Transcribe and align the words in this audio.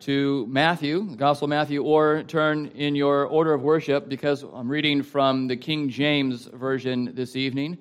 to 0.00 0.44
Matthew, 0.48 1.08
the 1.08 1.16
Gospel 1.16 1.46
of 1.46 1.50
Matthew, 1.50 1.84
or 1.84 2.24
turn 2.24 2.66
in 2.74 2.96
your 2.96 3.26
order 3.26 3.54
of 3.54 3.62
worship 3.62 4.08
because 4.08 4.42
I'm 4.42 4.68
reading 4.68 5.04
from 5.04 5.46
the 5.46 5.56
King 5.56 5.88
James 5.88 6.46
Version 6.46 7.12
this 7.14 7.36
evening, 7.36 7.78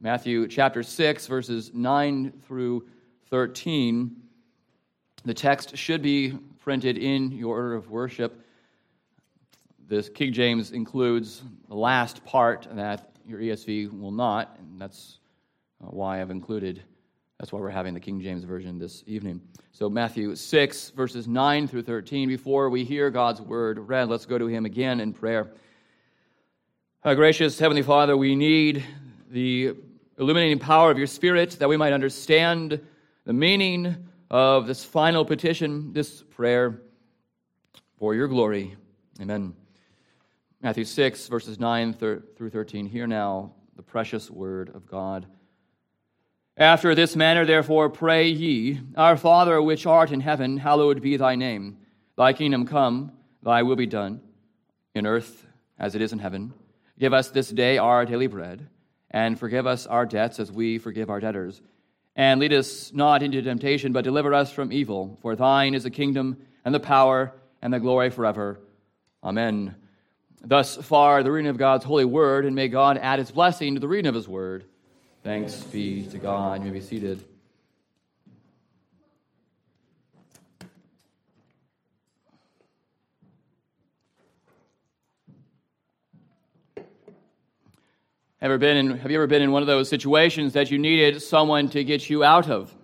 Matthew 0.00 0.48
chapter 0.48 0.82
6, 0.82 1.26
verses 1.26 1.72
9 1.74 2.32
through 2.46 2.86
13. 3.28 4.16
The 5.26 5.34
text 5.34 5.76
should 5.76 6.00
be 6.00 6.38
printed 6.60 6.96
in 6.96 7.30
your 7.30 7.56
order 7.56 7.74
of 7.74 7.90
worship. 7.90 8.42
This 9.86 10.08
King 10.08 10.32
James 10.32 10.72
includes 10.72 11.42
the 11.68 11.76
last 11.76 12.24
part 12.24 12.66
that 12.72 13.12
your 13.26 13.38
ESV 13.38 14.00
will 14.00 14.12
not, 14.12 14.56
and 14.58 14.80
that's 14.80 15.18
uh, 15.84 15.88
why 15.88 16.22
I've 16.22 16.30
included 16.30 16.82
that's 17.40 17.52
why 17.52 17.58
we're 17.58 17.70
having 17.70 17.94
the 17.94 18.00
King 18.00 18.20
James 18.20 18.44
Version 18.44 18.78
this 18.78 19.02
evening. 19.06 19.40
So, 19.72 19.88
Matthew 19.88 20.36
6, 20.36 20.90
verses 20.90 21.26
9 21.26 21.68
through 21.68 21.84
13. 21.84 22.28
Before 22.28 22.68
we 22.68 22.84
hear 22.84 23.08
God's 23.08 23.40
word 23.40 23.78
read, 23.78 24.10
let's 24.10 24.26
go 24.26 24.36
to 24.36 24.46
Him 24.46 24.66
again 24.66 25.00
in 25.00 25.14
prayer. 25.14 25.50
Our 27.02 27.14
gracious 27.14 27.58
Heavenly 27.58 27.80
Father, 27.80 28.14
we 28.14 28.36
need 28.36 28.84
the 29.30 29.74
illuminating 30.18 30.58
power 30.58 30.90
of 30.90 30.98
your 30.98 31.06
Spirit 31.06 31.52
that 31.60 31.68
we 31.70 31.78
might 31.78 31.94
understand 31.94 32.78
the 33.24 33.32
meaning 33.32 33.96
of 34.30 34.66
this 34.66 34.84
final 34.84 35.24
petition, 35.24 35.94
this 35.94 36.22
prayer 36.22 36.82
for 37.98 38.14
your 38.14 38.28
glory. 38.28 38.76
Amen. 39.18 39.54
Matthew 40.60 40.84
6, 40.84 41.26
verses 41.28 41.58
9 41.58 41.94
through 41.94 42.50
13. 42.50 42.84
Hear 42.84 43.06
now 43.06 43.54
the 43.76 43.82
precious 43.82 44.30
word 44.30 44.68
of 44.74 44.86
God. 44.86 45.24
After 46.56 46.94
this 46.94 47.16
manner, 47.16 47.46
therefore, 47.46 47.88
pray 47.88 48.28
ye, 48.28 48.80
Our 48.96 49.16
Father 49.16 49.62
which 49.62 49.86
art 49.86 50.12
in 50.12 50.20
heaven, 50.20 50.58
hallowed 50.58 51.00
be 51.00 51.16
thy 51.16 51.34
name. 51.34 51.78
Thy 52.16 52.32
kingdom 52.32 52.66
come, 52.66 53.12
thy 53.42 53.62
will 53.62 53.76
be 53.76 53.86
done, 53.86 54.20
in 54.94 55.06
earth 55.06 55.46
as 55.78 55.94
it 55.94 56.02
is 56.02 56.12
in 56.12 56.18
heaven. 56.18 56.52
Give 56.98 57.14
us 57.14 57.30
this 57.30 57.48
day 57.48 57.78
our 57.78 58.04
daily 58.04 58.26
bread, 58.26 58.68
and 59.10 59.38
forgive 59.38 59.66
us 59.66 59.86
our 59.86 60.04
debts 60.04 60.38
as 60.38 60.52
we 60.52 60.76
forgive 60.76 61.08
our 61.08 61.20
debtors. 61.20 61.62
And 62.14 62.40
lead 62.40 62.52
us 62.52 62.92
not 62.92 63.22
into 63.22 63.40
temptation, 63.40 63.92
but 63.92 64.04
deliver 64.04 64.34
us 64.34 64.52
from 64.52 64.72
evil. 64.72 65.18
For 65.22 65.36
thine 65.36 65.74
is 65.74 65.84
the 65.84 65.90
kingdom, 65.90 66.36
and 66.64 66.74
the 66.74 66.80
power, 66.80 67.32
and 67.62 67.72
the 67.72 67.80
glory 67.80 68.10
forever. 68.10 68.60
Amen. 69.24 69.74
Thus 70.42 70.76
far, 70.76 71.22
the 71.22 71.32
reading 71.32 71.50
of 71.50 71.56
God's 71.56 71.84
holy 71.84 72.04
word, 72.04 72.44
and 72.44 72.54
may 72.54 72.68
God 72.68 72.98
add 72.98 73.18
his 73.18 73.30
blessing 73.30 73.74
to 73.74 73.80
the 73.80 73.88
reading 73.88 74.08
of 74.08 74.14
his 74.14 74.28
word. 74.28 74.64
Thanks 75.22 75.62
be 75.64 76.06
to 76.06 76.18
God. 76.18 76.64
You 76.64 76.72
may 76.72 76.78
be 76.78 76.80
seated. 76.80 77.22
Ever 88.40 88.56
been 88.56 88.78
in, 88.78 88.96
have 88.96 89.10
you 89.10 89.18
ever 89.18 89.26
been 89.26 89.42
in 89.42 89.52
one 89.52 89.60
of 89.60 89.66
those 89.66 89.90
situations 89.90 90.54
that 90.54 90.70
you 90.70 90.78
needed 90.78 91.20
someone 91.20 91.68
to 91.68 91.84
get 91.84 92.08
you 92.08 92.24
out 92.24 92.48
of? 92.48 92.74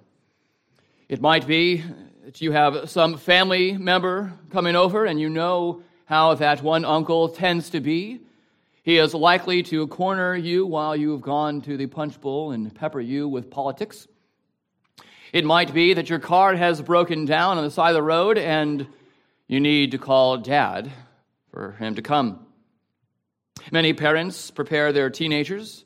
It 1.09 1.23
might 1.23 1.47
be 1.47 1.83
that 2.27 2.42
you 2.42 2.53
have 2.53 2.91
some 2.91 3.17
family 3.17 3.79
member 3.79 4.34
coming 4.51 4.77
over 4.77 5.07
and 5.07 5.19
you 5.19 5.31
know 5.31 5.83
how 6.05 6.34
that 6.34 6.62
one 6.62 6.84
uncle 6.84 7.31
tends 7.31 7.70
to 7.70 7.81
be. 7.81 8.20
He 8.87 8.98
is 8.98 9.15
likely 9.15 9.65
to 9.65 9.89
corner 9.89 10.37
you 10.37 10.65
while 10.65 10.95
you've 10.95 11.20
gone 11.20 11.61
to 11.62 11.77
the 11.77 11.89
punch 11.89 12.20
bowl 12.20 12.53
and 12.53 12.73
pepper 12.73 13.01
you 13.01 13.27
with 13.27 13.51
politics. 13.51 14.06
It 15.33 15.45
might 15.45 15.75
be 15.75 15.95
that 15.95 16.09
your 16.09 16.20
car 16.20 16.55
has 16.55 16.81
broken 16.81 17.25
down 17.25 17.59
on 17.59 17.64
the 17.64 17.70
side 17.73 17.89
of 17.89 17.95
the 17.97 18.03
road 18.05 18.39
and 18.39 18.87
you 19.48 19.59
need 19.59 19.91
to 19.91 19.98
call 19.98 20.37
dad 20.37 20.92
for 21.51 21.73
him 21.73 21.97
to 21.97 22.03
come. 22.03 22.47
Many 23.73 23.92
parents 23.92 24.53
prepare 24.53 24.92
their 24.92 25.11
teenagers 25.11 25.84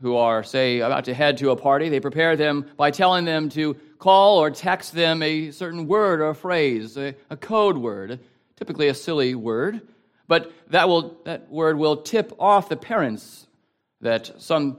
who 0.00 0.16
are, 0.16 0.42
say, 0.42 0.80
about 0.80 1.04
to 1.04 1.12
head 1.12 1.36
to 1.38 1.50
a 1.50 1.56
party. 1.56 1.90
They 1.90 2.00
prepare 2.00 2.36
them 2.36 2.70
by 2.78 2.90
telling 2.90 3.26
them 3.26 3.50
to 3.50 3.74
call 3.98 4.38
or 4.38 4.50
text 4.50 4.94
them 4.94 5.22
a 5.22 5.50
certain 5.50 5.86
word 5.86 6.22
or 6.22 6.32
phrase, 6.32 6.96
a, 6.96 7.16
a 7.28 7.36
code 7.36 7.76
word, 7.76 8.18
typically 8.56 8.88
a 8.88 8.94
silly 8.94 9.34
word 9.34 9.82
but 10.26 10.52
that, 10.68 10.88
will, 10.88 11.20
that 11.24 11.50
word 11.50 11.78
will 11.78 11.98
tip 11.98 12.32
off 12.38 12.68
the 12.68 12.76
parents 12.76 13.46
that 14.00 14.40
some, 14.40 14.78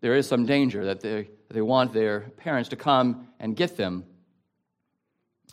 there 0.00 0.14
is 0.14 0.26
some 0.26 0.46
danger, 0.46 0.86
that 0.86 1.00
they, 1.00 1.28
they 1.50 1.60
want 1.60 1.92
their 1.92 2.20
parents 2.36 2.70
to 2.70 2.76
come 2.76 3.28
and 3.38 3.56
get 3.56 3.76
them. 3.76 4.04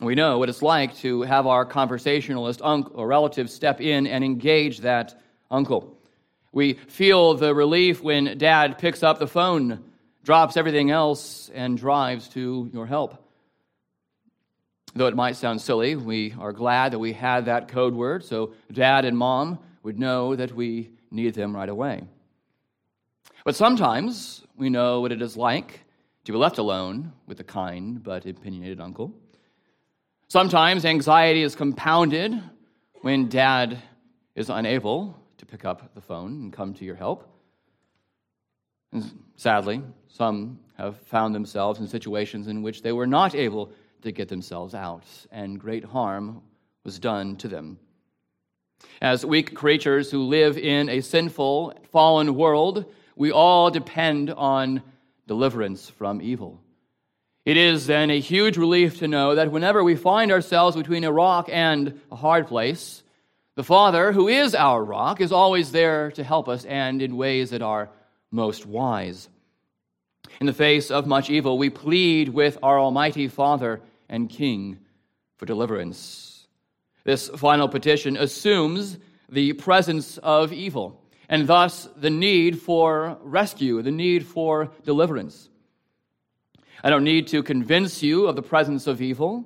We 0.02 0.16
know 0.16 0.40
what 0.40 0.50
it's 0.50 0.62
like 0.62 0.98
to 0.98 1.22
have 1.22 1.46
our 1.46 1.66
conversationalist 1.66 2.62
uncle 2.64 2.94
or 2.96 3.08
relative 3.08 3.50
step 3.50 3.80
in 3.80 4.08
and 4.08 4.24
engage 4.24 4.80
that 4.80 5.20
uncle. 5.52 5.98
We 6.52 6.74
feel 6.74 7.36
the 7.36 7.54
relief 7.54 8.02
when 8.02 8.38
dad 8.38 8.78
picks 8.78 9.04
up 9.04 9.20
the 9.20 9.28
phone, 9.28 9.84
drops 10.24 10.58
everything 10.58 10.90
else, 10.92 11.50
and 11.54 11.78
drives 11.78 12.28
to 12.30 12.70
your 12.74 12.86
help. 12.88 13.23
Though 14.96 15.08
it 15.08 15.16
might 15.16 15.36
sound 15.36 15.60
silly, 15.60 15.96
we 15.96 16.36
are 16.40 16.54
glad 16.54 16.94
that 16.94 17.00
we 17.00 17.14
had 17.14 17.46
that 17.46 17.68
code 17.68 17.96
word 17.96 18.24
so 18.24 18.54
dad 18.72 19.06
and 19.06 19.18
mom 19.18 19.58
would 19.82 19.98
know 19.98 20.36
that 20.36 20.52
we 20.54 20.92
need 21.10 21.34
them 21.34 21.56
right 21.56 21.70
away. 21.70 22.04
But 23.44 23.56
sometimes 23.56 24.44
we 24.56 24.70
know 24.70 25.02
what 25.02 25.12
it 25.12 25.22
is 25.22 25.36
like 25.36 25.82
to 26.26 26.32
be 26.32 26.38
left 26.38 26.60
alone 26.60 27.12
with 27.28 27.40
a 27.40 27.44
kind 27.44 28.02
but 28.02 28.26
opinionated 28.26 28.80
uncle. 28.80 29.12
Sometimes 30.28 30.86
anxiety 30.86 31.42
is 31.42 31.56
compounded 31.56 32.42
when 33.02 33.30
dad 33.30 33.82
is 34.36 34.50
unable 34.50 35.18
to 35.38 35.46
pick 35.46 35.66
up 35.66 35.94
the 35.94 36.02
phone 36.02 36.32
and 36.44 36.54
come 36.54 36.74
to 36.76 36.86
your 36.86 36.96
help. 36.96 37.30
And 38.92 39.24
sadly, 39.36 39.82
some 40.08 40.60
have 40.78 40.98
found 41.00 41.36
themselves 41.36 41.80
in 41.80 41.88
situations 41.88 42.48
in 42.48 42.62
which 42.62 42.82
they 42.82 42.92
were 42.92 43.08
not 43.08 43.36
able 43.36 43.72
to 44.04 44.12
get 44.12 44.30
themselves 44.30 44.74
out, 44.74 45.04
and 45.32 45.60
great 45.60 45.84
harm 45.84 46.42
was 46.84 47.00
done 47.00 47.36
to 47.38 47.48
them. 47.48 47.80
As 49.02 49.26
weak 49.26 49.56
creatures 49.56 50.12
who 50.12 50.24
live 50.24 50.58
in 50.58 50.90
a 50.90 51.02
sinful, 51.02 51.74
fallen 51.92 52.36
world, 52.36 52.86
we 53.16 53.32
all 53.32 53.70
depend 53.70 54.30
on 54.30 54.82
deliverance 55.28 55.90
from 55.90 56.22
evil. 56.22 56.60
It 57.46 57.58
is 57.58 57.88
then 57.88 58.10
a 58.10 58.20
huge 58.20 58.58
relief 58.58 59.00
to 59.00 59.08
know 59.08 59.36
that 59.36 59.52
whenever 59.52 59.84
we 59.84 59.96
find 59.96 60.32
ourselves 60.32 60.78
between 60.78 61.04
a 61.04 61.12
rock 61.12 61.50
and 61.52 62.00
a 62.12 62.16
hard 62.16 62.48
place, 62.48 63.04
the 63.56 63.64
Father, 63.64 64.12
who 64.12 64.28
is 64.28 64.56
our 64.56 64.84
rock, 64.84 65.22
is 65.22 65.32
always 65.32 65.72
there 65.72 66.12
to 66.12 66.24
help 66.24 66.48
us 66.48 66.66
and 66.66 67.02
in 67.02 67.18
ways 67.18 67.52
that 67.52 67.62
are 67.62 67.90
most 68.32 68.66
wise. 68.66 69.30
In 70.40 70.48
the 70.48 70.54
face 70.54 70.90
of 70.90 71.06
much 71.06 71.30
evil, 71.30 71.58
we 71.58 71.70
plead 71.70 72.30
with 72.30 72.58
our 72.64 72.80
Almighty 72.80 73.28
Father 73.28 73.82
and 74.10 74.30
King 74.30 74.80
for 75.38 75.46
deliverance. 75.46 76.48
This 77.04 77.30
final 77.30 77.68
petition 77.68 78.18
assumes 78.18 78.98
the 79.30 79.54
presence 79.54 80.18
of 80.20 80.54
evil 80.54 81.02
and 81.30 81.48
thus 81.48 81.88
the 81.96 82.10
need 82.10 82.62
for 82.62 83.18
rescue, 83.22 83.82
the 83.82 83.92
need 83.92 84.26
for 84.26 84.72
deliverance. 84.86 85.50
I 86.84 86.90
don't 86.90 87.04
need 87.04 87.28
to 87.28 87.44
convince 87.44 88.04
you 88.04 88.28
of 88.28 88.36
the 88.36 88.42
presence 88.42 88.88
of 88.88 89.02
evil. 89.02 89.46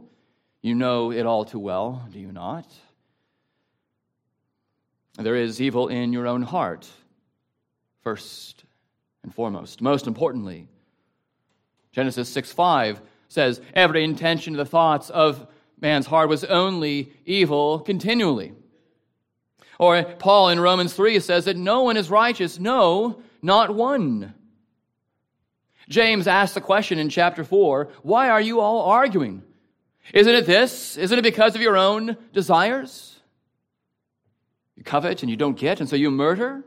You 0.61 0.75
know 0.75 1.11
it 1.11 1.25
all 1.25 1.45
too 1.45 1.59
well, 1.59 2.07
do 2.11 2.19
you 2.19 2.31
not? 2.31 2.71
There 5.17 5.35
is 5.35 5.61
evil 5.61 5.87
in 5.87 6.13
your 6.13 6.27
own 6.27 6.41
heart, 6.41 6.87
first 8.01 8.65
and 9.23 9.33
foremost. 9.33 9.81
Most 9.81 10.07
importantly, 10.07 10.67
Genesis 11.91 12.29
6 12.29 12.51
5 12.51 13.01
says, 13.27 13.61
Every 13.73 14.03
intention 14.03 14.53
of 14.53 14.57
the 14.57 14.69
thoughts 14.69 15.09
of 15.09 15.47
man's 15.79 16.05
heart 16.05 16.29
was 16.29 16.43
only 16.43 17.11
evil 17.25 17.79
continually. 17.79 18.53
Or 19.79 20.03
Paul 20.03 20.49
in 20.49 20.59
Romans 20.59 20.93
3 20.93 21.19
says 21.19 21.45
that 21.45 21.57
no 21.57 21.83
one 21.83 21.97
is 21.97 22.09
righteous, 22.09 22.59
no, 22.59 23.21
not 23.41 23.75
one. 23.75 24.33
James 25.87 26.27
asks 26.27 26.55
the 26.55 26.61
question 26.61 26.99
in 26.99 27.09
chapter 27.09 27.43
4 27.43 27.89
why 28.01 28.29
are 28.29 28.41
you 28.41 28.59
all 28.59 28.81
arguing? 28.89 29.43
Isn't 30.13 30.33
it 30.33 30.45
this? 30.45 30.97
Isn't 30.97 31.19
it 31.19 31.23
because 31.23 31.55
of 31.55 31.61
your 31.61 31.77
own 31.77 32.17
desires? 32.33 33.19
You 34.75 34.83
covet 34.83 35.21
and 35.21 35.29
you 35.29 35.35
don't 35.35 35.57
get, 35.57 35.79
and 35.79 35.89
so 35.89 35.95
you 35.95 36.11
murder? 36.11 36.63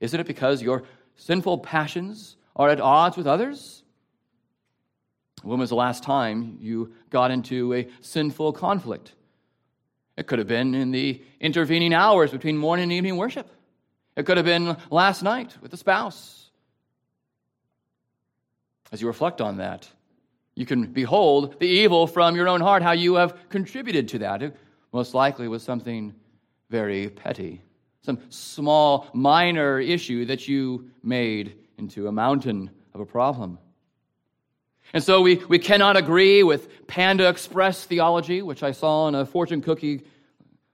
Isn't 0.00 0.20
it 0.20 0.26
because 0.26 0.62
your 0.62 0.84
sinful 1.16 1.58
passions 1.58 2.36
are 2.54 2.70
at 2.70 2.80
odds 2.80 3.16
with 3.16 3.26
others? 3.26 3.75
When 5.42 5.58
was 5.58 5.70
the 5.70 5.76
last 5.76 6.02
time 6.02 6.58
you 6.60 6.92
got 7.10 7.30
into 7.30 7.74
a 7.74 7.88
sinful 8.00 8.52
conflict? 8.54 9.14
It 10.16 10.26
could 10.26 10.38
have 10.38 10.48
been 10.48 10.74
in 10.74 10.92
the 10.92 11.22
intervening 11.40 11.92
hours 11.92 12.30
between 12.30 12.56
morning 12.56 12.84
and 12.84 12.92
evening 12.92 13.16
worship. 13.16 13.48
It 14.16 14.24
could 14.24 14.38
have 14.38 14.46
been 14.46 14.76
last 14.90 15.22
night 15.22 15.56
with 15.60 15.72
a 15.74 15.76
spouse. 15.76 16.50
As 18.90 19.00
you 19.02 19.06
reflect 19.06 19.40
on 19.40 19.58
that, 19.58 19.88
You 20.56 20.64
can 20.64 20.86
behold 20.86 21.60
the 21.60 21.68
evil 21.68 22.06
from 22.06 22.34
your 22.34 22.48
own 22.48 22.62
heart, 22.62 22.82
how 22.82 22.92
you 22.92 23.14
have 23.16 23.36
contributed 23.50 24.08
to 24.08 24.18
that. 24.20 24.42
It 24.42 24.56
most 24.92 25.12
likely 25.12 25.48
was 25.48 25.62
something 25.62 26.14
very 26.70 27.10
petty, 27.10 27.60
some 28.00 28.18
small, 28.30 29.06
minor 29.12 29.78
issue 29.78 30.24
that 30.24 30.48
you 30.48 30.90
made 31.02 31.58
into 31.76 32.08
a 32.08 32.12
mountain 32.12 32.70
of 32.94 33.00
a 33.00 33.06
problem. 33.06 33.58
And 34.92 35.02
so 35.02 35.20
we, 35.20 35.36
we 35.36 35.58
cannot 35.58 35.96
agree 35.96 36.42
with 36.42 36.86
Panda 36.86 37.28
Express 37.28 37.84
theology, 37.84 38.42
which 38.42 38.62
I 38.62 38.72
saw 38.72 39.08
in 39.08 39.14
a 39.14 39.26
fortune 39.26 39.60
cookie 39.60 40.02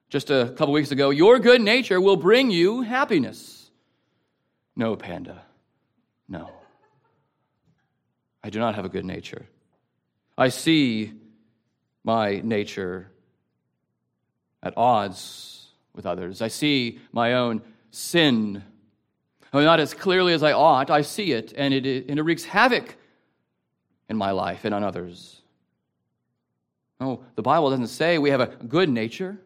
just 0.09 0.31
a 0.31 0.53
couple 0.57 0.73
weeks 0.75 0.91
ago. 0.91 1.11
Your 1.11 1.39
good 1.39 1.63
nature 1.63 2.01
will 2.01 2.17
bring 2.17 2.51
you 2.51 2.83
happiness. 2.83 3.71
No, 4.77 4.97
Panda. 4.97 5.43
No. 6.29 6.51
I 8.45 8.51
do 8.51 8.59
not 8.59 8.75
have 8.75 8.85
a 8.85 8.89
good 8.89 9.05
nature. 9.05 9.47
I 10.37 10.49
see 10.49 11.13
my 12.05 12.41
nature 12.43 13.11
at 14.63 14.77
odds 14.77 15.67
with 15.95 16.07
others. 16.07 16.43
I 16.43 16.49
see 16.49 16.99
my 17.13 17.35
own 17.35 17.63
sin. 17.91 18.63
not 19.53 19.81
as 19.81 19.95
clearly 19.95 20.33
as 20.33 20.43
I 20.43 20.53
ought. 20.53 20.91
I 20.91 21.03
see 21.03 21.33
it, 21.33 21.53
and 21.57 21.73
it, 21.75 22.07
and 22.09 22.19
it 22.19 22.23
wreaks 22.23 22.45
havoc 22.45 22.97
in 24.13 24.17
my 24.19 24.31
life 24.31 24.65
and 24.65 24.75
on 24.75 24.85
others. 24.85 25.41
No, 27.01 27.25
the 27.35 27.43
Bible 27.43 27.71
doesn't 27.71 27.89
say 27.89 28.19
we 28.19 28.31
have 28.31 28.43
a 28.43 28.47
good 28.47 28.91
nature. 28.91 29.39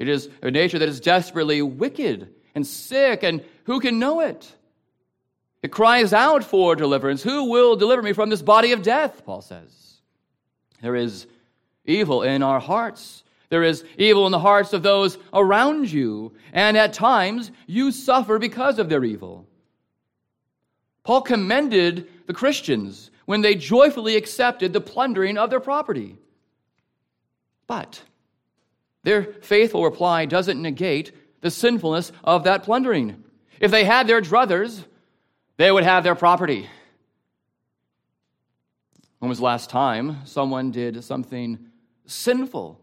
It 0.00 0.08
is 0.08 0.28
a 0.42 0.50
nature 0.50 0.80
that 0.80 0.88
is 0.88 1.00
desperately 1.00 1.62
wicked 1.62 2.34
and 2.56 2.66
sick, 2.66 3.22
and 3.22 3.42
who 3.64 3.78
can 3.78 3.98
know 4.00 4.20
it? 4.20 4.52
It 5.62 5.70
cries 5.70 6.12
out 6.12 6.42
for 6.44 6.74
deliverance. 6.74 7.22
Who 7.22 7.48
will 7.48 7.76
deliver 7.76 8.02
me 8.02 8.12
from 8.12 8.28
this 8.28 8.42
body 8.42 8.72
of 8.72 8.82
death? 8.82 9.24
Paul 9.24 9.40
says. 9.40 10.00
There 10.82 10.96
is 10.96 11.26
evil 11.86 12.22
in 12.22 12.42
our 12.42 12.60
hearts. 12.60 13.22
There 13.50 13.62
is 13.62 13.84
evil 13.96 14.26
in 14.26 14.32
the 14.32 14.38
hearts 14.38 14.72
of 14.72 14.82
those 14.82 15.16
around 15.32 15.90
you, 15.90 16.34
and 16.52 16.76
at 16.76 16.92
times 16.92 17.52
you 17.66 17.92
suffer 17.92 18.38
because 18.38 18.80
of 18.80 18.88
their 18.88 19.04
evil. 19.04 19.46
Paul 21.04 21.22
commended 21.22 22.08
the 22.26 22.34
Christians 22.34 23.10
when 23.26 23.40
they 23.40 23.54
joyfully 23.54 24.16
accepted 24.16 24.72
the 24.72 24.80
plundering 24.80 25.38
of 25.38 25.50
their 25.50 25.60
property. 25.60 26.16
But 27.66 28.02
their 29.02 29.22
faithful 29.22 29.84
reply 29.84 30.26
doesn't 30.26 30.60
negate 30.60 31.12
the 31.40 31.50
sinfulness 31.50 32.12
of 32.22 32.44
that 32.44 32.62
plundering. 32.62 33.22
If 33.60 33.70
they 33.70 33.84
had 33.84 34.06
their 34.06 34.20
druthers, 34.20 34.84
they 35.56 35.70
would 35.70 35.84
have 35.84 36.04
their 36.04 36.14
property. 36.14 36.68
When 39.18 39.28
was 39.28 39.38
the 39.38 39.44
last 39.44 39.70
time 39.70 40.18
someone 40.24 40.70
did 40.70 41.02
something 41.02 41.58
sinful 42.06 42.80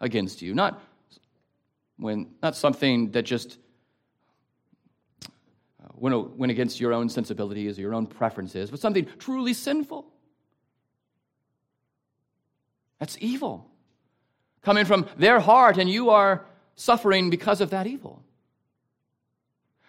against 0.00 0.40
you? 0.40 0.54
Not 0.54 0.80
when 1.98 2.30
not 2.42 2.56
something 2.56 3.10
that 3.10 3.22
just 3.22 3.58
went, 6.02 6.50
against 6.50 6.80
your 6.80 6.92
own 6.92 7.08
sensibilities 7.08 7.78
or 7.78 7.82
your 7.82 7.94
own 7.94 8.06
preferences, 8.06 8.70
but 8.70 8.80
something 8.80 9.06
truly 9.18 9.54
sinful. 9.54 10.04
That's 12.98 13.16
evil. 13.20 13.70
Coming 14.62 14.84
from 14.84 15.06
their 15.16 15.40
heart, 15.40 15.78
and 15.78 15.88
you 15.88 16.10
are 16.10 16.44
suffering 16.74 17.30
because 17.30 17.60
of 17.60 17.70
that 17.70 17.86
evil. 17.86 18.22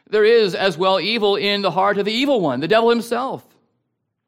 There 0.09 0.23
is 0.23 0.53
as 0.53 0.77
well 0.77 0.99
evil 0.99 1.35
in 1.35 1.63
the 1.63 1.71
heart 1.71 1.97
of 1.97 2.05
the 2.05 2.13
evil 2.13 2.41
one, 2.41 2.59
the 2.59 2.67
devil 2.67 2.89
himself. 2.89 3.43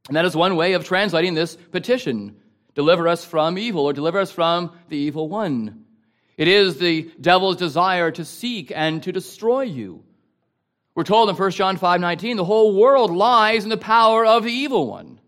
And 0.08 0.18
that 0.18 0.26
is 0.26 0.36
one 0.36 0.56
way 0.56 0.74
of 0.74 0.86
translating 0.86 1.34
this 1.34 1.56
petition 1.56 2.38
deliver 2.74 3.08
us 3.08 3.24
from 3.24 3.58
evil 3.58 3.86
or 3.86 3.94
deliver 3.94 4.20
us 4.20 4.32
from 4.32 4.78
the 4.90 4.98
evil 4.98 5.30
one. 5.30 5.86
It 6.36 6.50
is 6.50 6.78
the 6.78 7.10
devil's 7.22 7.56
desire 7.56 8.12
to 8.12 8.26
seek 8.26 8.72
and 8.76 9.02
to 9.04 9.14
destroy 9.14 9.62
you. 9.62 10.04
We're 10.96 11.04
told 11.04 11.30
in 11.30 11.36
1 11.36 11.52
John 11.52 11.76
5 11.76 12.02
19, 12.02 12.38
the 12.38 12.46
whole 12.46 12.74
world 12.74 13.12
lies 13.12 13.64
in 13.64 13.70
the 13.70 13.78
power 13.78 14.26
of 14.26 14.44
the 14.44 14.52
evil 14.52 14.88
one. 14.88 15.20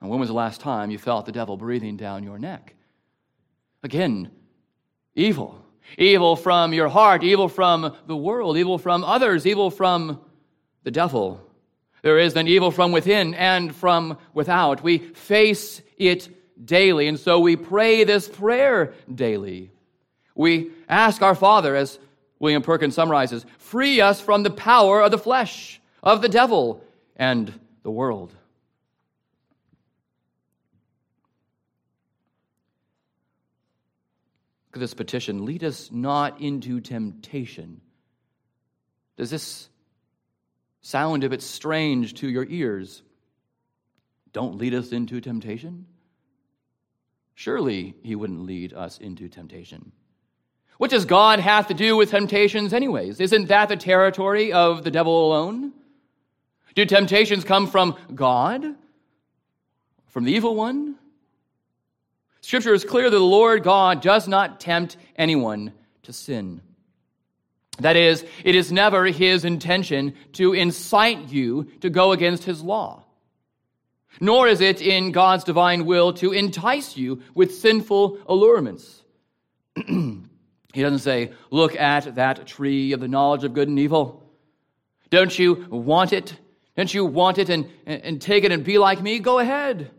And 0.00 0.08
when 0.08 0.20
was 0.20 0.30
the 0.30 0.34
last 0.34 0.60
time 0.60 0.90
you 0.90 0.98
felt 0.98 1.26
the 1.26 1.32
devil 1.32 1.56
breathing 1.56 1.96
down 1.96 2.24
your 2.24 2.38
neck? 2.38 2.74
Again, 3.82 4.30
evil. 5.14 5.62
Evil 5.96 6.36
from 6.36 6.72
your 6.72 6.88
heart, 6.88 7.22
evil 7.22 7.48
from 7.48 7.96
the 8.06 8.16
world, 8.16 8.56
evil 8.56 8.78
from 8.78 9.04
others, 9.04 9.46
evil 9.46 9.70
from 9.70 10.20
the 10.84 10.90
devil. 10.90 11.40
There 12.02 12.18
is 12.18 12.36
an 12.36 12.46
evil 12.46 12.70
from 12.70 12.92
within 12.92 13.34
and 13.34 13.74
from 13.74 14.18
without. 14.34 14.82
We 14.82 14.98
face 14.98 15.82
it 15.96 16.28
daily, 16.64 17.08
and 17.08 17.18
so 17.18 17.40
we 17.40 17.56
pray 17.56 18.04
this 18.04 18.28
prayer 18.28 18.92
daily. 19.12 19.70
We 20.34 20.70
ask 20.88 21.22
our 21.22 21.34
Father, 21.34 21.74
as 21.74 21.98
William 22.40 22.62
Perkins 22.62 22.94
summarizes, 22.94 23.44
free 23.58 24.00
us 24.00 24.20
from 24.20 24.42
the 24.42 24.50
power 24.50 25.02
of 25.02 25.10
the 25.10 25.18
flesh, 25.18 25.80
of 26.02 26.22
the 26.22 26.28
devil, 26.28 26.82
and 27.16 27.52
the 27.82 27.90
world. 27.90 28.32
Look 34.68 34.76
at 34.76 34.80
this 34.80 34.94
petition. 34.94 35.44
Lead 35.44 35.64
us 35.64 35.90
not 35.90 36.40
into 36.40 36.80
temptation. 36.80 37.80
Does 39.16 39.30
this 39.30 39.68
sound 40.82 41.24
a 41.24 41.28
bit 41.28 41.42
strange 41.42 42.14
to 42.14 42.28
your 42.28 42.46
ears? 42.48 43.02
Don't 44.32 44.58
lead 44.58 44.74
us 44.74 44.92
into 44.92 45.20
temptation? 45.20 45.86
Surely 47.34 47.94
he 48.02 48.14
wouldn't 48.14 48.42
lead 48.44 48.72
us 48.72 48.98
into 48.98 49.28
temptation. 49.28 49.92
What 50.78 50.90
does 50.90 51.04
God 51.04 51.40
have 51.40 51.66
to 51.66 51.74
do 51.74 51.96
with 51.96 52.10
temptations, 52.10 52.72
anyways? 52.72 53.20
Isn't 53.20 53.48
that 53.48 53.68
the 53.68 53.76
territory 53.76 54.52
of 54.52 54.84
the 54.84 54.92
devil 54.92 55.26
alone? 55.26 55.72
Do 56.74 56.84
temptations 56.86 57.44
come 57.44 57.66
from 57.66 57.96
God? 58.14 58.64
From 60.06 60.24
the 60.24 60.32
evil 60.32 60.54
one? 60.54 60.94
Scripture 62.40 62.72
is 62.72 62.84
clear 62.84 63.10
that 63.10 63.16
the 63.16 63.22
Lord 63.22 63.64
God 63.64 64.00
does 64.00 64.28
not 64.28 64.60
tempt 64.60 64.96
anyone 65.16 65.72
to 66.04 66.12
sin. 66.12 66.62
That 67.80 67.96
is, 67.96 68.24
it 68.44 68.54
is 68.54 68.70
never 68.70 69.06
his 69.06 69.44
intention 69.44 70.14
to 70.34 70.52
incite 70.52 71.28
you 71.28 71.64
to 71.80 71.90
go 71.90 72.12
against 72.12 72.44
his 72.44 72.62
law. 72.62 73.04
Nor 74.20 74.46
is 74.46 74.60
it 74.60 74.80
in 74.80 75.10
God's 75.10 75.44
divine 75.44 75.84
will 75.86 76.12
to 76.14 76.32
entice 76.32 76.96
you 76.96 77.22
with 77.34 77.56
sinful 77.56 78.18
allurements. 78.28 79.02
He 80.72 80.82
doesn't 80.82 81.00
say, 81.00 81.32
Look 81.50 81.76
at 81.76 82.16
that 82.16 82.46
tree 82.46 82.92
of 82.92 83.00
the 83.00 83.08
knowledge 83.08 83.44
of 83.44 83.54
good 83.54 83.68
and 83.68 83.78
evil. 83.78 84.22
Don't 85.10 85.36
you 85.38 85.66
want 85.70 86.12
it? 86.12 86.36
Don't 86.76 86.92
you 86.92 87.04
want 87.04 87.38
it 87.38 87.48
and, 87.48 87.68
and 87.86 88.20
take 88.20 88.44
it 88.44 88.52
and 88.52 88.62
be 88.62 88.78
like 88.78 89.00
me? 89.00 89.18
Go 89.18 89.38
ahead. 89.38 89.90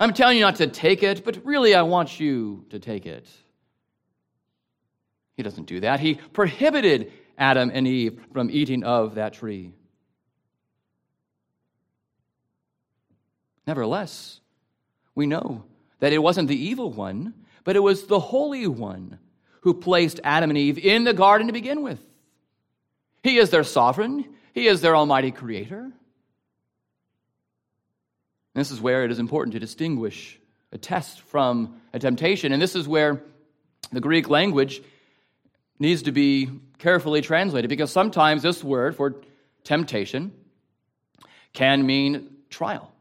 I'm 0.00 0.14
telling 0.14 0.38
you 0.38 0.42
not 0.42 0.56
to 0.56 0.66
take 0.66 1.02
it, 1.02 1.24
but 1.24 1.44
really 1.44 1.74
I 1.74 1.82
want 1.82 2.18
you 2.18 2.64
to 2.70 2.78
take 2.78 3.04
it. 3.04 3.28
He 5.36 5.42
doesn't 5.42 5.66
do 5.66 5.80
that. 5.80 6.00
He 6.00 6.14
prohibited 6.14 7.12
Adam 7.36 7.70
and 7.72 7.86
Eve 7.86 8.20
from 8.32 8.50
eating 8.50 8.84
of 8.84 9.16
that 9.16 9.34
tree. 9.34 9.72
Nevertheless, 13.66 14.40
we 15.14 15.26
know 15.26 15.64
that 16.00 16.12
it 16.12 16.18
wasn't 16.18 16.48
the 16.48 16.56
evil 16.56 16.90
one, 16.90 17.34
but 17.64 17.76
it 17.76 17.80
was 17.80 18.06
the 18.06 18.20
holy 18.20 18.66
one 18.66 19.18
who 19.62 19.74
placed 19.74 20.20
Adam 20.22 20.50
and 20.50 20.58
Eve 20.58 20.78
in 20.78 21.04
the 21.04 21.14
garden 21.14 21.46
to 21.46 21.52
begin 21.52 21.82
with. 21.82 22.00
He 23.22 23.38
is 23.38 23.50
their 23.50 23.64
sovereign, 23.64 24.24
He 24.54 24.66
is 24.66 24.80
their 24.80 24.94
almighty 24.94 25.30
creator. 25.30 25.90
This 28.54 28.70
is 28.70 28.80
where 28.80 29.04
it 29.04 29.10
is 29.10 29.18
important 29.18 29.54
to 29.54 29.60
distinguish 29.60 30.38
a 30.72 30.78
test 30.78 31.20
from 31.22 31.80
a 31.92 31.98
temptation. 31.98 32.52
And 32.52 32.60
this 32.60 32.76
is 32.76 32.86
where 32.86 33.22
the 33.92 34.00
Greek 34.00 34.28
language 34.28 34.82
needs 35.78 36.02
to 36.02 36.12
be 36.12 36.50
carefully 36.78 37.22
translated 37.22 37.68
because 37.68 37.90
sometimes 37.90 38.42
this 38.42 38.62
word 38.62 38.94
for 38.94 39.16
temptation 39.64 40.32
can 41.52 41.86
mean 41.86 42.36
trial. 42.50 42.92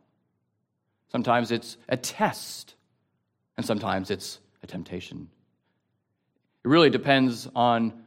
Sometimes 1.11 1.51
it's 1.51 1.77
a 1.89 1.97
test, 1.97 2.75
and 3.57 3.65
sometimes 3.65 4.09
it's 4.09 4.39
a 4.63 4.67
temptation. 4.67 5.29
It 6.63 6.67
really 6.67 6.91
depends 6.91 7.47
on, 7.55 8.03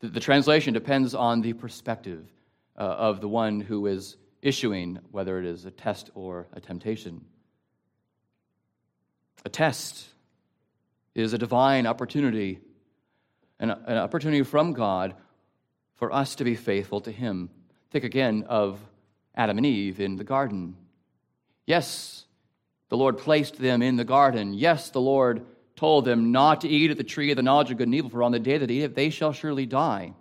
the, 0.00 0.20
translation 0.20 0.74
depends 0.74 1.14
on 1.14 1.40
the 1.40 1.54
perspective 1.54 2.24
uh, 2.76 2.82
of 2.82 3.20
the 3.20 3.28
one 3.28 3.60
who 3.60 3.86
is 3.86 4.16
issuing, 4.42 5.00
whether 5.10 5.40
it 5.40 5.44
is 5.44 5.64
a 5.64 5.72
test 5.72 6.10
or 6.14 6.46
a 6.52 6.60
temptation. 6.60 7.24
A 9.44 9.48
test 9.48 10.06
is 11.16 11.32
a 11.32 11.38
divine 11.38 11.86
opportunity, 11.86 12.60
an, 13.58 13.70
an 13.70 13.98
opportunity 13.98 14.44
from 14.44 14.72
God 14.72 15.14
for 15.96 16.12
us 16.12 16.36
to 16.36 16.44
be 16.44 16.54
faithful 16.54 17.00
to 17.00 17.10
Him. 17.10 17.50
Think 17.90 18.04
again 18.04 18.44
of 18.48 18.78
Adam 19.34 19.58
and 19.58 19.66
Eve 19.66 19.98
in 20.00 20.16
the 20.16 20.24
garden. 20.24 20.76
Yes, 21.66 22.24
the 22.88 22.96
Lord 22.96 23.18
placed 23.18 23.56
them 23.56 23.82
in 23.82 23.96
the 23.96 24.04
garden. 24.04 24.54
Yes, 24.54 24.90
the 24.90 25.00
Lord 25.00 25.44
told 25.76 26.04
them 26.04 26.32
not 26.32 26.60
to 26.60 26.68
eat 26.68 26.90
of 26.90 26.96
the 26.96 27.04
tree 27.04 27.30
of 27.30 27.36
the 27.36 27.42
knowledge 27.42 27.70
of 27.70 27.78
good 27.78 27.88
and 27.88 27.94
evil, 27.94 28.10
for 28.10 28.22
on 28.22 28.32
the 28.32 28.38
day 28.38 28.58
that 28.58 28.66
they 28.66 28.74
eat 28.74 28.82
it, 28.84 28.94
they 28.94 29.10
shall 29.10 29.32
surely 29.32 29.66
die. 29.66 30.14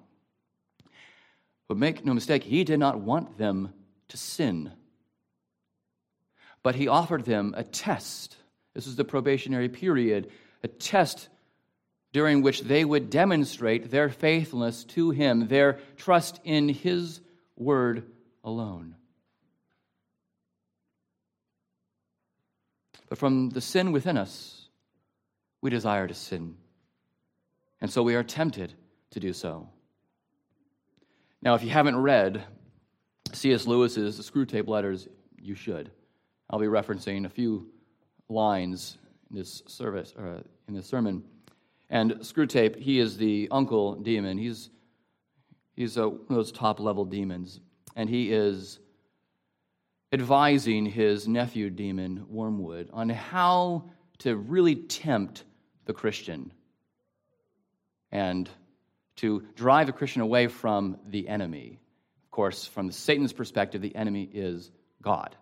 But 1.67 1.77
make 1.77 2.03
no 2.03 2.13
mistake, 2.13 2.43
He 2.43 2.63
did 2.63 2.79
not 2.79 3.00
want 3.00 3.38
them 3.38 3.74
to 4.10 4.17
sin. 4.17 4.72
But 6.62 6.75
He 6.75 6.88
offered 6.88 7.25
them 7.25 7.53
a 7.55 7.63
test. 7.63 8.38
This 8.74 8.88
is 8.88 8.95
the 8.95 9.05
probationary 9.05 9.69
period, 9.69 10.31
a 10.63 10.67
test 10.67 11.29
during 12.12 12.41
which 12.41 12.62
they 12.62 12.86
would 12.86 13.10
demonstrate 13.10 13.89
their 13.89 14.10
faithfulness 14.10 14.83
to 14.86 15.12
Him, 15.12 15.48
their 15.48 15.79
trust 15.98 16.39
in 16.43 16.69
His 16.69 17.22
word 17.55 18.05
alone. 18.43 18.95
But 23.10 23.17
from 23.17 23.50
the 23.50 23.62
sin 23.62 23.91
within 23.91 24.17
us, 24.17 24.62
we 25.63 25.70
desire 25.70 26.08
to 26.08 26.13
sin. 26.13 26.55
And 27.79 27.89
so 27.89 28.03
we 28.03 28.15
are 28.15 28.24
tempted 28.24 28.74
to 29.12 29.20
do 29.22 29.32
so. 29.32 29.70
Now, 31.41 31.55
if 31.55 31.63
you 31.63 31.70
haven't 31.70 31.96
read 31.96 32.43
C.S. 33.32 33.65
Lewis's 33.65 34.20
Screwtape 34.29 34.67
Letters, 34.67 35.08
you 35.41 35.55
should. 35.55 35.89
I'll 36.50 36.60
be 36.60 36.65
referencing 36.65 37.25
a 37.25 37.29
few 37.29 37.70
lines 38.27 38.98
in 39.29 39.38
this 39.38 39.63
service, 39.65 40.13
uh, 40.20 40.41
in 40.67 40.74
this 40.74 40.86
sermon. 40.86 41.24
And 41.89 42.12
Screwtape, 42.15 42.77
he 42.77 43.00
is 43.00 43.15
the 43.15 43.48
uncle 43.50 43.96
demon. 43.96 44.38
He's, 44.38 44.70
he's 45.77 45.96
a, 45.96 46.10
one 46.10 46.20
of 46.29 46.36
those 46.36 46.51
top 46.51 46.82
level 46.82 47.05
demons. 47.05 47.62
And 47.96 48.10
he 48.10 48.34
is 48.34 48.79
advising 50.12 50.86
his 50.86 51.25
nephew 51.25 51.70
demon, 51.70 52.25
Wormwood, 52.27 52.89
on 52.91 53.08
how 53.08 53.89
to 54.20 54.36
really 54.36 54.75
tempt 54.75 55.46
the 55.86 55.94
Christian 55.94 56.52
and 58.12 58.50
to 59.18 59.44
drive 59.56 59.88
the 59.88 59.94
Christian 59.94 60.22
away 60.22 60.48
from 60.48 60.98
the 61.08 61.28
enemy. 61.28 61.80
Of 62.25 62.32
course, 62.32 62.66
from 62.66 62.92
Satan's 62.92 63.34
perspective, 63.34 63.82
the 63.82 63.96
enemy 63.96 64.30
is 64.32 64.72
God. 65.02 65.36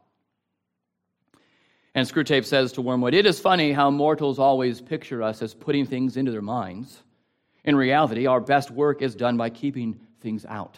And 1.94 2.08
Screwtape 2.08 2.46
says 2.46 2.74
to 2.74 2.82
Wormwood, 2.82 3.14
It 3.14 3.26
is 3.26 3.40
funny 3.40 3.74
how 3.74 3.92
mortals 3.92 4.40
always 4.40 4.82
picture 4.82 5.22
us 5.22 5.42
as 5.42 5.54
putting 5.54 5.86
things 5.86 6.16
into 6.16 6.32
their 6.32 6.42
minds. 6.42 7.04
In 7.66 7.76
reality, 7.76 8.26
our 8.26 8.40
best 8.40 8.72
work 8.72 9.02
is 9.02 9.16
done 9.16 9.38
by 9.38 9.50
keeping 9.50 10.00
things 10.22 10.46
out. 10.46 10.78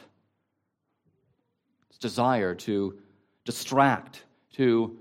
It's 1.89 1.99
desire 1.99 2.55
to 2.55 2.97
distract, 3.45 4.23
to 4.53 4.97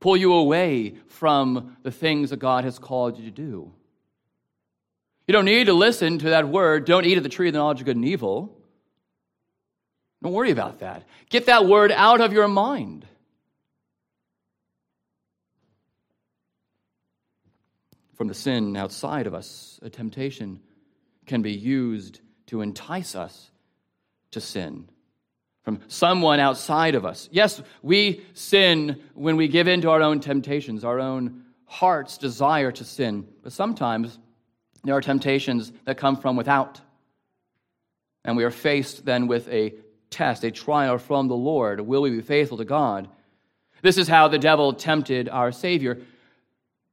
pull 0.00 0.16
you 0.16 0.32
away 0.32 0.96
from 1.08 1.76
the 1.82 1.90
things 1.90 2.30
that 2.30 2.38
God 2.38 2.64
has 2.64 2.78
called 2.78 3.18
you 3.18 3.26
to 3.26 3.30
do. 3.30 3.72
You 5.26 5.32
don't 5.32 5.44
need 5.44 5.66
to 5.66 5.74
listen 5.74 6.18
to 6.18 6.30
that 6.30 6.48
word, 6.48 6.86
don't 6.86 7.06
eat 7.06 7.18
of 7.18 7.22
the 7.22 7.28
tree 7.28 7.48
of 7.48 7.52
the 7.52 7.58
knowledge 7.58 7.80
of 7.80 7.86
good 7.86 7.96
and 7.96 8.04
evil. 8.04 8.56
Don't 10.22 10.32
worry 10.32 10.50
about 10.50 10.80
that. 10.80 11.04
Get 11.28 11.46
that 11.46 11.66
word 11.66 11.92
out 11.92 12.20
of 12.20 12.32
your 12.32 12.48
mind. 12.48 13.06
From 18.16 18.28
the 18.28 18.34
sin 18.34 18.76
outside 18.76 19.26
of 19.26 19.34
us, 19.34 19.78
a 19.82 19.88
temptation 19.88 20.60
can 21.26 21.42
be 21.42 21.52
used 21.52 22.20
to 22.48 22.60
entice 22.60 23.14
us 23.14 23.50
to 24.32 24.40
sin 24.40 24.88
from 25.62 25.80
someone 25.88 26.40
outside 26.40 26.94
of 26.94 27.04
us. 27.04 27.28
Yes, 27.30 27.62
we 27.82 28.24
sin 28.34 29.02
when 29.14 29.36
we 29.36 29.48
give 29.48 29.68
in 29.68 29.82
to 29.82 29.90
our 29.90 30.02
own 30.02 30.20
temptations, 30.20 30.84
our 30.84 30.98
own 30.98 31.44
heart's 31.66 32.18
desire 32.18 32.72
to 32.72 32.84
sin. 32.84 33.28
But 33.42 33.52
sometimes 33.52 34.18
there 34.84 34.94
are 34.94 35.00
temptations 35.00 35.72
that 35.84 35.98
come 35.98 36.16
from 36.16 36.36
without. 36.36 36.80
And 38.24 38.36
we 38.36 38.44
are 38.44 38.50
faced 38.50 39.04
then 39.04 39.26
with 39.26 39.48
a 39.48 39.74
test, 40.10 40.44
a 40.44 40.50
trial 40.50 40.98
from 40.98 41.28
the 41.28 41.36
Lord. 41.36 41.80
Will 41.80 42.02
we 42.02 42.10
be 42.10 42.22
faithful 42.22 42.58
to 42.58 42.64
God? 42.64 43.08
This 43.82 43.98
is 43.98 44.08
how 44.08 44.28
the 44.28 44.38
devil 44.38 44.72
tempted 44.72 45.28
our 45.28 45.52
Savior. 45.52 46.00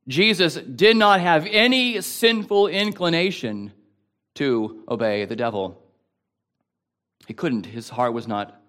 Jesus 0.07 0.55
did 0.55 0.95
not 0.95 1.19
have 1.19 1.45
any 1.47 2.00
sinful 2.01 2.67
inclination 2.67 3.74
to 4.36 4.83
obey 4.88 5.25
the 5.25 5.36
devil. 5.36 5.81
He 7.25 7.33
couldn't. 7.33 7.65
His 7.65 7.89
heart 7.89 8.13
was 8.13 8.27
not, 8.27 8.62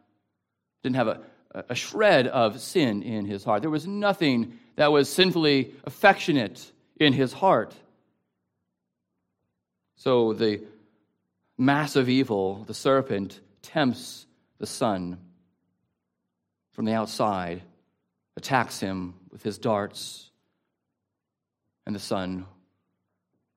didn't 0.83 0.97
have 0.97 1.09
a, 1.09 1.21
a 1.69 1.75
shred 1.75 2.27
of 2.27 2.61
sin 2.61 3.03
in 3.03 3.25
his 3.25 3.45
heart. 3.45 3.63
There 3.63 3.71
was 3.71 3.87
nothing 3.87 4.59
that 4.77 4.93
was 4.93 5.09
sinfully 5.09 5.75
affectionate 5.85 6.73
in 6.99 7.13
his 7.13 7.33
heart. 7.33 7.75
So 9.97 10.33
the 10.33 10.63
massive 11.57 12.09
evil, 12.09 12.65
the 12.65 12.75
serpent, 12.75 13.41
tempts 13.63 14.27
the 14.59 14.67
Son 14.67 15.19
from 16.73 16.85
the 16.85 16.95
outside, 16.95 17.63
attacks 18.37 18.79
him 18.79 19.15
with 19.33 19.43
his 19.43 19.59
darts, 19.59 20.31
and 21.87 21.95
the 21.95 22.01
Son 22.01 22.47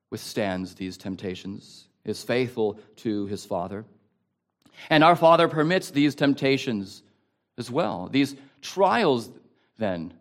withstands 0.10 0.74
these 0.74 0.98
temptations, 0.98 1.88
is 2.04 2.24
faithful 2.24 2.80
to 2.98 3.28
his 3.28 3.46
Father. 3.46 3.86
And 4.90 5.04
our 5.04 5.16
Father 5.16 5.48
permits 5.48 5.92
these 5.92 6.16
temptations 6.16 7.04
as 7.58 7.70
well, 7.70 8.10
these 8.12 8.36
trials, 8.62 9.30
then, 9.78 10.14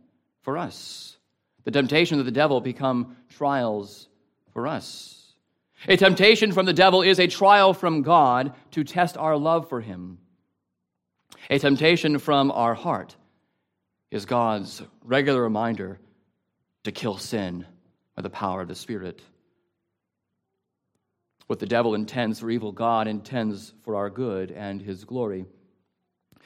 for 0.42 0.59
us. 0.59 1.16
The 1.64 1.71
temptations 1.71 2.21
of 2.21 2.26
the 2.26 2.33
devil 2.33 2.61
become 2.61 3.16
trials 3.28 4.09
for 4.52 4.66
us. 4.66 5.16
A 5.88 5.97
temptation 5.97 6.52
from 6.52 6.66
the 6.66 6.73
devil 6.73 7.02
is 7.02 7.19
a 7.19 7.26
trial 7.26 7.73
from 7.73 8.02
God 8.02 8.54
to 8.73 8.85
test 8.85 9.16
our 9.16 9.37
love 9.37 9.69
for 9.69 9.80
him. 9.80 10.19
A 11.49 11.59
temptation 11.59 12.19
from 12.19 12.50
our 12.50 12.75
heart 12.75 13.16
is 14.11 14.26
God's 14.26 14.83
regular 15.04 15.42
reminder 15.42 15.99
to 16.85 16.92
kill 16.92 17.16
sin 17.16 17.64
by 18.14 18.23
the 18.23 18.30
power 18.30 18.61
of 18.61 18.69
the 18.69 18.75
Spirit. 18.75 19.23
What 21.50 21.59
the 21.59 21.66
devil 21.66 21.97
intends 21.97 22.38
for 22.38 22.49
evil, 22.49 22.71
God 22.71 23.09
intends 23.09 23.75
for 23.83 23.97
our 23.97 24.09
good 24.09 24.52
and 24.52 24.80
his 24.80 25.02
glory. 25.02 25.47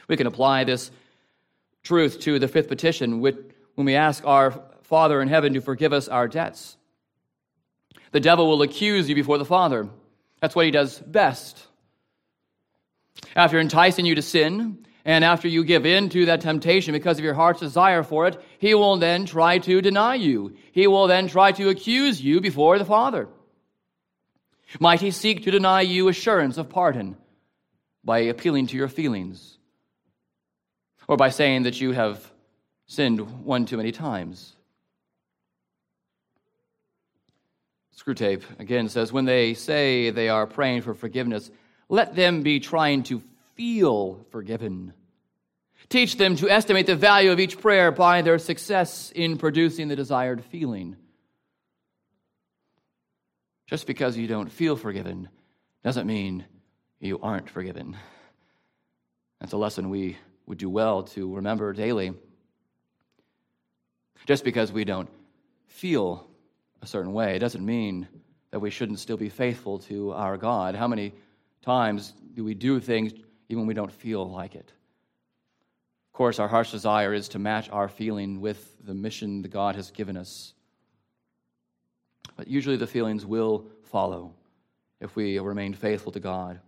We 0.09 0.17
can 0.17 0.27
apply 0.27 0.65
this 0.65 0.91
truth 1.83 2.21
to 2.21 2.39
the 2.39 2.49
fifth 2.49 2.69
petition 2.69 3.21
which, 3.21 3.37
when 3.75 3.85
we 3.85 3.97
ask 3.97 4.25
our 4.25 4.63
Father 4.85 5.21
in 5.21 5.29
heaven 5.29 5.53
to 5.53 5.61
forgive 5.61 5.93
us 5.93 6.09
our 6.09 6.27
debts. 6.27 6.79
The 8.13 8.21
devil 8.21 8.49
will 8.49 8.63
accuse 8.63 9.07
you 9.07 9.15
before 9.15 9.37
the 9.37 9.45
Father. 9.45 9.91
That's 10.41 10.57
what 10.57 10.65
he 10.65 10.71
does 10.71 10.99
best. 11.01 11.63
After 13.37 13.61
enticing 13.61 14.07
you 14.07 14.15
to 14.15 14.23
sin, 14.23 14.87
and 15.05 15.23
after 15.23 15.49
you 15.49 15.65
give 15.65 15.85
in 15.85 16.09
to 16.09 16.25
that 16.25 16.41
temptation 16.41 16.95
because 16.95 17.19
of 17.19 17.25
your 17.27 17.35
heart's 17.35 17.61
desire 17.61 18.05
for 18.05 18.27
it, 18.27 18.43
he 18.59 18.73
will 18.73 18.97
then 18.97 19.27
try 19.27 19.59
to 19.59 19.83
deny 19.83 20.15
you. 20.15 20.57
He 20.73 20.87
will 20.87 21.09
then 21.09 21.29
try 21.29 21.53
to 21.53 21.69
accuse 21.69 22.23
you 22.23 22.41
before 22.41 22.79
the 22.79 22.87
Father. 22.87 23.29
Might 24.81 25.01
he 25.01 25.11
seek 25.11 25.45
to 25.45 25.51
deny 25.51 25.83
you 25.83 26.09
assurance 26.09 26.59
of 26.59 26.69
pardon 26.69 27.17
by 28.03 28.21
appealing 28.21 28.67
to 28.69 28.77
your 28.77 28.89
feelings 28.89 29.59
or 31.07 31.17
by 31.17 31.31
saying 31.31 31.65
that 31.65 31.81
you 31.81 31.93
have 31.93 32.31
sinned 32.87 33.45
one 33.45 33.67
too 33.67 33.77
many 33.77 33.93
times? 33.93 34.55
Screwtape 37.97 38.43
again 38.59 38.89
says 38.89 39.13
when 39.13 39.25
they 39.25 39.55
say 39.55 40.11
they 40.11 40.29
are 40.29 40.47
praying 40.47 40.83
for 40.83 40.95
forgiveness, 40.95 41.51
let 41.89 42.17
them 42.17 42.43
be 42.43 42.61
trying 42.61 43.03
to 43.05 43.23
feel 43.55 44.27
forgiven. 44.31 44.93
Teach 45.89 46.17
them 46.17 46.35
to 46.37 46.51
estimate 46.51 46.87
the 46.87 46.97
value 46.97 47.31
of 47.31 47.39
each 47.39 47.61
prayer 47.61 47.93
by 47.93 48.23
their 48.23 48.39
success 48.39 49.13
in 49.15 49.39
producing 49.39 49.89
the 49.89 49.97
desired 49.97 50.45
feeling. 50.45 50.97
Just 53.67 53.87
because 53.87 54.17
you 54.17 54.27
don't 54.27 54.51
feel 54.51 54.77
forgiven 54.77 55.29
doesn't 55.83 56.07
mean 56.07 56.45
you 57.01 57.19
aren't 57.21 57.49
forgiven. 57.49 57.97
That's 59.41 59.53
a 59.53 59.57
lesson 59.57 59.91
we 59.91 60.17
would 60.47 60.59
do 60.59 60.69
well 60.69 61.03
to 61.03 61.35
remember 61.35 61.73
daily. 61.73 62.13
Just 64.27 64.45
because 64.45 64.73
we 64.73 64.85
don't 64.85 65.09
feel 65.67 66.27
a 66.83 66.87
certain 66.87 67.13
way 67.13 67.39
doesn't 67.39 67.65
mean 67.65 68.09
that 68.51 68.61
we 68.61 68.71
shouldn't 68.71 69.01
still 69.01 69.17
be 69.17 69.29
faithful 69.29 69.79
to 69.81 70.13
our 70.13 70.37
God. 70.37 70.75
How 70.75 70.87
many 70.87 71.13
times 71.63 72.13
do 72.35 72.45
we 72.45 72.55
do 72.55 72.81
things 72.81 73.13
even 73.49 73.61
when 73.61 73.67
we 73.67 73.75
don't 73.75 73.93
feel 73.93 74.31
like 74.31 74.55
it? 74.55 74.73
Of 76.09 76.17
course, 76.17 76.39
our 76.39 76.49
heart's 76.49 76.71
desire 76.71 77.13
is 77.13 77.29
to 77.31 77.39
match 77.39 77.69
our 77.71 77.89
feeling 77.89 78.41
with 78.41 78.77
the 78.85 78.95
mission 78.95 79.43
that 79.43 79.49
God 79.49 79.75
has 79.75 79.91
given 79.91 80.17
us. 80.17 80.55
But 82.37 82.49
usually 82.49 82.77
the 82.77 82.87
feelings 82.87 83.25
will 83.25 83.67
follow 83.85 84.33
if 85.01 85.15
we 85.17 85.39
remain 85.39 85.75
faithful 85.75 86.13
to 86.13 86.21
God. 86.21 86.61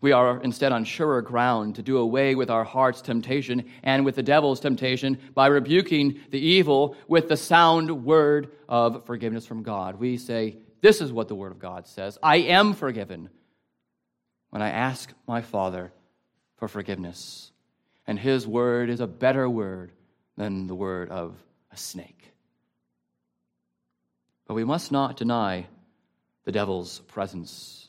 We 0.00 0.12
are 0.12 0.40
instead 0.42 0.72
on 0.72 0.84
surer 0.84 1.22
ground 1.22 1.76
to 1.76 1.82
do 1.82 1.98
away 1.98 2.34
with 2.34 2.50
our 2.50 2.64
heart's 2.64 3.00
temptation 3.00 3.64
and 3.82 4.04
with 4.04 4.16
the 4.16 4.22
devil's 4.22 4.60
temptation 4.60 5.18
by 5.34 5.46
rebuking 5.46 6.20
the 6.30 6.38
evil 6.38 6.96
with 7.08 7.28
the 7.28 7.36
sound 7.36 8.04
word 8.04 8.52
of 8.68 9.06
forgiveness 9.06 9.46
from 9.46 9.62
God. 9.62 9.98
We 9.98 10.18
say, 10.18 10.58
This 10.82 11.00
is 11.00 11.12
what 11.12 11.28
the 11.28 11.34
word 11.34 11.52
of 11.52 11.58
God 11.58 11.86
says 11.86 12.18
I 12.22 12.36
am 12.36 12.74
forgiven 12.74 13.30
when 14.50 14.62
I 14.62 14.70
ask 14.70 15.12
my 15.26 15.40
Father 15.40 15.92
for 16.56 16.68
forgiveness. 16.68 17.50
And 18.06 18.18
his 18.18 18.46
word 18.46 18.90
is 18.90 19.00
a 19.00 19.06
better 19.06 19.48
word 19.48 19.92
than 20.36 20.66
the 20.66 20.74
word 20.74 21.10
of 21.10 21.34
a 21.72 21.76
snake. 21.76 22.15
But 24.46 24.54
we 24.54 24.64
must 24.64 24.92
not 24.92 25.16
deny 25.16 25.66
the 26.44 26.52
devil's 26.52 27.00
presence. 27.00 27.88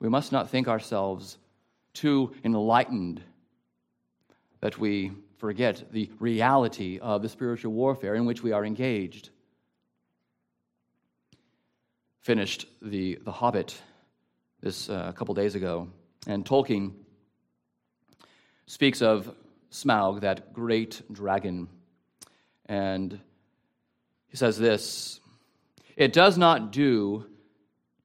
We 0.00 0.08
must 0.08 0.32
not 0.32 0.50
think 0.50 0.66
ourselves 0.66 1.38
too 1.94 2.32
enlightened 2.42 3.22
that 4.60 4.78
we 4.78 5.12
forget 5.38 5.84
the 5.92 6.10
reality 6.18 6.98
of 6.98 7.22
the 7.22 7.28
spiritual 7.28 7.72
warfare 7.72 8.14
in 8.14 8.26
which 8.26 8.42
we 8.42 8.52
are 8.52 8.64
engaged. 8.64 9.30
Finished 12.20 12.66
the, 12.80 13.18
the 13.24 13.32
Hobbit 13.32 13.80
this 14.60 14.88
uh, 14.88 15.06
a 15.08 15.12
couple 15.12 15.34
days 15.34 15.54
ago, 15.56 15.88
and 16.26 16.44
Tolkien 16.44 16.92
speaks 18.66 19.02
of 19.02 19.34
Smaug, 19.72 20.20
that 20.20 20.52
great 20.52 21.02
dragon, 21.10 21.68
and 22.66 23.18
he 24.32 24.38
says 24.38 24.58
this 24.58 25.20
It 25.94 26.12
does 26.12 26.36
not 26.36 26.72
do 26.72 27.26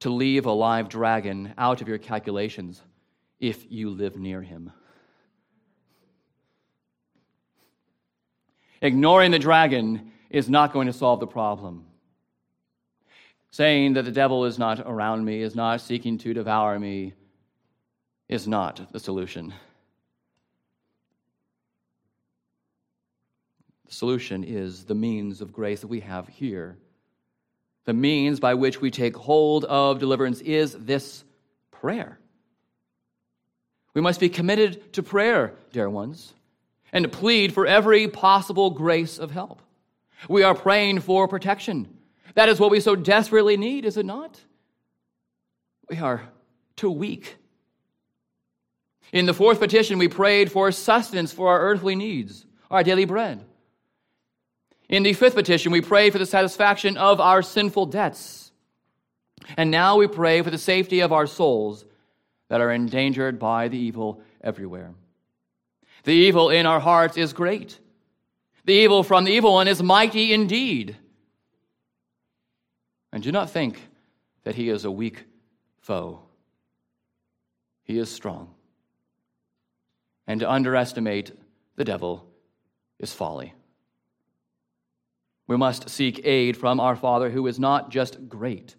to 0.00 0.10
leave 0.10 0.46
a 0.46 0.52
live 0.52 0.88
dragon 0.88 1.54
out 1.58 1.80
of 1.80 1.88
your 1.88 1.98
calculations 1.98 2.80
if 3.40 3.70
you 3.72 3.90
live 3.90 4.16
near 4.16 4.42
him. 4.42 4.70
Ignoring 8.80 9.32
the 9.32 9.40
dragon 9.40 10.12
is 10.30 10.48
not 10.48 10.72
going 10.72 10.86
to 10.86 10.92
solve 10.92 11.18
the 11.18 11.26
problem. 11.26 11.86
Saying 13.50 13.94
that 13.94 14.04
the 14.04 14.12
devil 14.12 14.44
is 14.44 14.58
not 14.58 14.80
around 14.80 15.24
me, 15.24 15.40
is 15.40 15.56
not 15.56 15.80
seeking 15.80 16.18
to 16.18 16.34
devour 16.34 16.78
me, 16.78 17.14
is 18.28 18.46
not 18.46 18.92
the 18.92 19.00
solution. 19.00 19.54
The 23.88 23.94
solution 23.94 24.44
is 24.44 24.84
the 24.84 24.94
means 24.94 25.40
of 25.40 25.52
grace 25.52 25.80
that 25.80 25.88
we 25.88 26.00
have 26.00 26.28
here. 26.28 26.76
The 27.86 27.94
means 27.94 28.38
by 28.38 28.52
which 28.52 28.82
we 28.82 28.90
take 28.90 29.16
hold 29.16 29.64
of 29.64 29.98
deliverance 29.98 30.42
is 30.42 30.74
this 30.74 31.24
prayer. 31.70 32.18
We 33.94 34.02
must 34.02 34.20
be 34.20 34.28
committed 34.28 34.92
to 34.92 35.02
prayer, 35.02 35.54
dear 35.72 35.88
ones, 35.88 36.34
and 36.92 37.02
to 37.02 37.08
plead 37.08 37.54
for 37.54 37.66
every 37.66 38.08
possible 38.08 38.68
grace 38.70 39.18
of 39.18 39.30
help. 39.30 39.62
We 40.28 40.42
are 40.42 40.54
praying 40.54 41.00
for 41.00 41.26
protection. 41.26 41.88
That 42.34 42.50
is 42.50 42.60
what 42.60 42.70
we 42.70 42.80
so 42.80 42.94
desperately 42.94 43.56
need, 43.56 43.86
is 43.86 43.96
it 43.96 44.04
not? 44.04 44.38
We 45.88 45.96
are 45.96 46.28
too 46.76 46.90
weak. 46.90 47.36
In 49.12 49.24
the 49.24 49.34
fourth 49.34 49.58
petition, 49.58 49.96
we 49.96 50.08
prayed 50.08 50.52
for 50.52 50.70
sustenance 50.72 51.32
for 51.32 51.48
our 51.48 51.60
earthly 51.60 51.96
needs, 51.96 52.44
our 52.70 52.82
daily 52.82 53.06
bread. 53.06 53.46
In 54.88 55.02
the 55.02 55.12
fifth 55.12 55.34
petition, 55.34 55.70
we 55.70 55.80
pray 55.80 56.10
for 56.10 56.18
the 56.18 56.26
satisfaction 56.26 56.96
of 56.96 57.20
our 57.20 57.42
sinful 57.42 57.86
debts. 57.86 58.52
And 59.56 59.70
now 59.70 59.96
we 59.96 60.06
pray 60.06 60.42
for 60.42 60.50
the 60.50 60.58
safety 60.58 61.00
of 61.00 61.12
our 61.12 61.26
souls 61.26 61.84
that 62.48 62.60
are 62.60 62.70
endangered 62.70 63.38
by 63.38 63.68
the 63.68 63.78
evil 63.78 64.22
everywhere. 64.42 64.94
The 66.04 66.12
evil 66.12 66.48
in 66.50 66.64
our 66.64 66.80
hearts 66.80 67.16
is 67.16 67.32
great. 67.32 67.78
The 68.64 68.72
evil 68.72 69.02
from 69.02 69.24
the 69.24 69.32
evil 69.32 69.54
one 69.54 69.68
is 69.68 69.82
mighty 69.82 70.32
indeed. 70.32 70.96
And 73.12 73.22
do 73.22 73.32
not 73.32 73.50
think 73.50 73.80
that 74.44 74.54
he 74.54 74.68
is 74.68 74.84
a 74.84 74.90
weak 74.90 75.24
foe. 75.80 76.20
He 77.84 77.98
is 77.98 78.10
strong. 78.10 78.54
And 80.26 80.40
to 80.40 80.50
underestimate 80.50 81.32
the 81.76 81.84
devil 81.84 82.26
is 82.98 83.12
folly. 83.12 83.54
We 85.48 85.56
must 85.56 85.88
seek 85.88 86.20
aid 86.24 86.56
from 86.56 86.78
our 86.78 86.94
Father 86.94 87.30
who 87.30 87.46
is 87.46 87.58
not 87.58 87.90
just 87.90 88.28
great, 88.28 88.76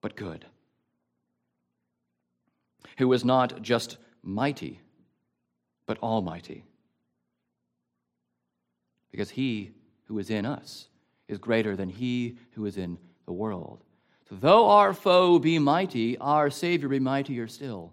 but 0.00 0.16
good, 0.16 0.46
who 2.96 3.12
is 3.12 3.24
not 3.24 3.60
just 3.62 3.98
mighty, 4.22 4.80
but 5.86 5.98
almighty. 6.02 6.64
Because 9.10 9.30
he 9.30 9.72
who 10.04 10.18
is 10.18 10.30
in 10.30 10.46
us 10.46 10.88
is 11.28 11.38
greater 11.38 11.76
than 11.76 11.90
he 11.90 12.38
who 12.52 12.64
is 12.64 12.78
in 12.78 12.98
the 13.26 13.32
world. 13.32 13.84
So 14.30 14.36
though 14.36 14.70
our 14.70 14.94
foe 14.94 15.38
be 15.38 15.58
mighty, 15.58 16.16
our 16.18 16.48
Savior 16.48 16.88
be 16.88 17.00
mightier 17.00 17.46
still. 17.48 17.92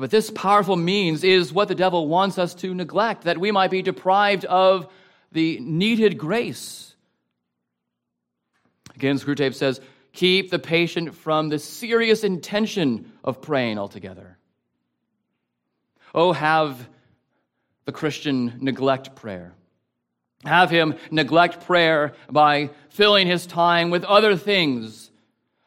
But 0.00 0.12
this 0.12 0.30
powerful 0.30 0.76
means 0.76 1.24
is 1.24 1.52
what 1.52 1.66
the 1.66 1.74
devil 1.74 2.06
wants 2.06 2.38
us 2.38 2.54
to 2.56 2.72
neglect, 2.72 3.24
that 3.24 3.38
we 3.38 3.50
might 3.50 3.72
be 3.72 3.82
deprived 3.82 4.44
of 4.44 4.86
the 5.32 5.58
needed 5.60 6.16
grace. 6.16 6.94
Again, 8.94 9.18
Screwtape 9.18 9.54
says, 9.54 9.80
keep 10.12 10.50
the 10.50 10.58
patient 10.60 11.16
from 11.16 11.48
the 11.48 11.58
serious 11.58 12.22
intention 12.22 13.12
of 13.24 13.42
praying 13.42 13.78
altogether. 13.78 14.38
Oh, 16.14 16.32
have 16.32 16.88
the 17.84 17.92
Christian 17.92 18.54
neglect 18.60 19.16
prayer. 19.16 19.52
Have 20.44 20.70
him 20.70 20.94
neglect 21.10 21.66
prayer 21.66 22.12
by 22.30 22.70
filling 22.90 23.26
his 23.26 23.46
time 23.46 23.90
with 23.90 24.04
other 24.04 24.36
things, 24.36 25.10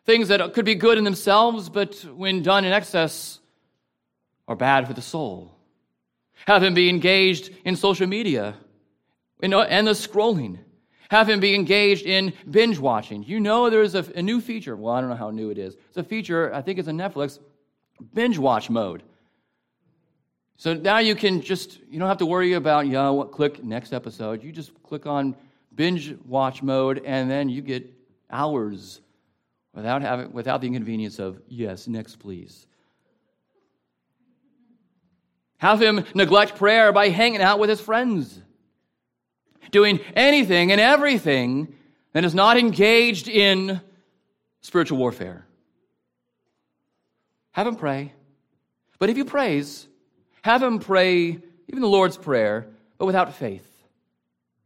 things 0.06 0.30
that 0.30 0.54
could 0.54 0.65
be 0.65 0.76
good 0.76 0.98
in 0.98 1.04
themselves, 1.04 1.67
but 1.67 1.96
when 2.15 2.44
done 2.44 2.63
in 2.63 2.72
excess, 2.72 3.39
are 4.48 4.56
bad 4.56 4.88
for 4.88 4.94
the 4.94 5.02
soul. 5.02 5.56
Have 6.48 6.64
him 6.64 6.74
be 6.74 6.90
engaged 6.90 7.52
in 7.66 7.76
social 7.76 8.08
media 8.08 8.56
and 9.42 9.54
uh, 9.54 9.66
the 9.66 9.92
scrolling. 9.92 10.58
Have 11.10 11.30
him 11.30 11.40
be 11.40 11.56
engaged 11.56 12.06
in 12.06 12.34
binge 12.50 12.80
watching. 12.80 13.24
You 13.24 13.40
know 13.40 13.70
there's 13.70 13.96
a, 13.96 14.06
a 14.16 14.22
new 14.22 14.40
feature. 14.40 14.76
Well, 14.76 14.94
I 14.94 15.02
don't 15.02 15.10
know 15.10 15.16
how 15.16 15.30
new 15.30 15.50
it 15.50 15.58
is. 15.58 15.76
It's 15.90 15.98
a 15.98 16.04
feature, 16.04 16.54
I 16.54 16.62
think 16.62 16.80
it's 16.80 16.88
a 16.88 16.92
Netflix, 16.92 17.40
binge 18.14 18.38
watch 18.38 18.70
mode. 18.70 19.04
So 20.58 20.74
now 20.74 21.00
you 21.00 21.16
can 21.16 21.42
just, 21.42 21.80
you 21.90 22.00
don't 22.00 22.08
have 22.08 22.20
to 22.20 22.26
worry 22.26 22.54
about, 22.54 22.88
yeah, 22.88 23.10
what, 23.10 23.32
click 23.32 23.64
next 23.64 23.94
episode. 23.94 24.44
You 24.44 24.52
just 24.52 24.72
click 24.84 25.06
on 25.06 25.36
binge 25.76 26.16
watch 26.28 26.62
mode, 26.62 27.02
and 27.04 27.30
then 27.30 27.50
you 27.50 27.62
get 27.62 27.92
hours 28.30 29.02
without, 29.74 30.02
having, 30.02 30.32
without 30.32 30.62
the 30.62 30.68
inconvenience 30.68 31.18
of, 31.18 31.42
yes, 31.48 31.88
next, 31.88 32.18
please. 32.18 32.68
Have 35.62 35.82
him 35.82 36.06
neglect 36.15 36.56
prayer 36.56 36.91
by 36.91 37.10
hanging 37.10 37.41
out 37.41 37.60
with 37.60 37.69
his 37.69 37.80
friends 37.80 38.41
doing 39.69 40.00
anything 40.15 40.71
and 40.71 40.82
everything 40.82 41.76
that 42.13 42.26
is 42.26 42.36
not 42.36 42.58
engaged 42.58 43.28
in 43.28 43.80
spiritual 44.62 44.97
warfare. 44.97 45.45
Have 47.52 47.67
him 47.67 47.76
pray. 47.76 48.12
But 49.00 49.10
if 49.10 49.17
he 49.17 49.24
prays, 49.24 49.88
have 50.41 50.62
him 50.62 50.80
pray 50.80 51.39
even 51.67 51.82
the 51.82 51.88
Lord's 51.88 52.17
Prayer, 52.17 52.67
but 52.97 53.06
without 53.06 53.36
faith. 53.36 53.67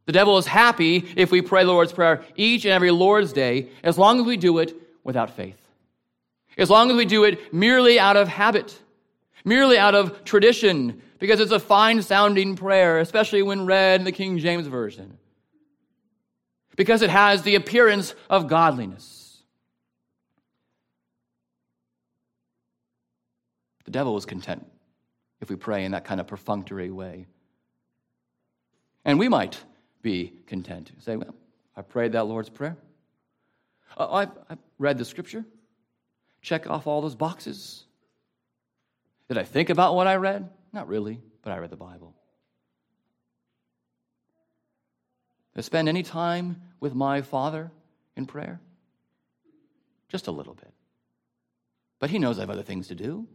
The 0.05 0.11
devil 0.11 0.37
is 0.37 0.45
happy 0.45 1.05
if 1.15 1.29
we 1.29 1.41
pray 1.41 1.63
the 1.63 1.71
Lord's 1.71 1.93
Prayer 1.93 2.23
each 2.35 2.65
and 2.65 2.73
every 2.73 2.91
Lord's 2.91 3.33
Day, 3.33 3.69
as 3.83 3.97
long 3.97 4.19
as 4.19 4.25
we 4.25 4.37
do 4.37 4.59
it 4.59 4.75
without 5.03 5.35
faith. 5.35 5.59
As 6.57 6.69
long 6.69 6.89
as 6.89 6.95
we 6.95 7.05
do 7.05 7.25
it 7.25 7.53
merely 7.53 7.99
out 7.99 8.15
of 8.15 8.27
habit, 8.27 8.79
merely 9.45 9.77
out 9.77 9.95
of 9.95 10.25
tradition, 10.25 11.01
because 11.19 11.39
it's 11.39 11.51
a 11.51 11.59
fine 11.59 12.01
sounding 12.01 12.55
prayer, 12.55 12.99
especially 12.99 13.41
when 13.41 13.65
read 13.65 14.01
in 14.01 14.05
the 14.05 14.11
King 14.11 14.37
James 14.39 14.67
Version. 14.67 15.17
Because 16.75 17.01
it 17.01 17.09
has 17.09 17.43
the 17.43 17.55
appearance 17.55 18.13
of 18.29 18.47
godliness. 18.47 19.41
The 23.85 23.91
devil 23.91 24.17
is 24.17 24.25
content 24.25 24.65
if 25.39 25.49
we 25.49 25.55
pray 25.55 25.85
in 25.85 25.91
that 25.91 26.03
kind 26.03 26.19
of 26.19 26.27
perfunctory 26.27 26.91
way. 26.91 27.27
And 29.05 29.19
we 29.19 29.29
might 29.29 29.63
be 30.01 30.33
content. 30.47 30.91
To 30.97 31.01
say, 31.01 31.15
well, 31.15 31.35
I 31.77 31.83
prayed 31.83 32.13
that 32.13 32.23
Lord's 32.25 32.49
Prayer. 32.49 32.75
Uh, 33.95 34.25
I, 34.49 34.53
I 34.53 34.57
read 34.79 34.97
the 34.97 35.05
scripture. 35.05 35.45
Check 36.41 36.69
off 36.69 36.87
all 36.87 37.01
those 37.01 37.15
boxes. 37.15 37.84
Did 39.27 39.37
I 39.37 39.43
think 39.43 39.69
about 39.69 39.95
what 39.95 40.07
I 40.07 40.15
read? 40.15 40.49
Not 40.71 40.87
really, 40.87 41.21
but 41.41 41.51
I 41.51 41.57
read 41.57 41.69
the 41.69 41.75
Bible. 41.75 42.15
Did 45.53 45.59
I 45.59 45.61
spend 45.61 45.89
any 45.89 46.03
time 46.03 46.61
with 46.79 46.93
my 46.93 47.21
Father 47.21 47.71
in 48.15 48.25
prayer? 48.25 48.59
just 50.15 50.27
a 50.27 50.31
little 50.31 50.53
bit. 50.53 50.73
But 51.99 52.09
he 52.09 52.19
knows 52.19 52.37
I 52.37 52.41
have 52.41 52.49
other 52.49 52.63
things 52.63 52.87
to 52.87 52.95
do. 52.95 53.27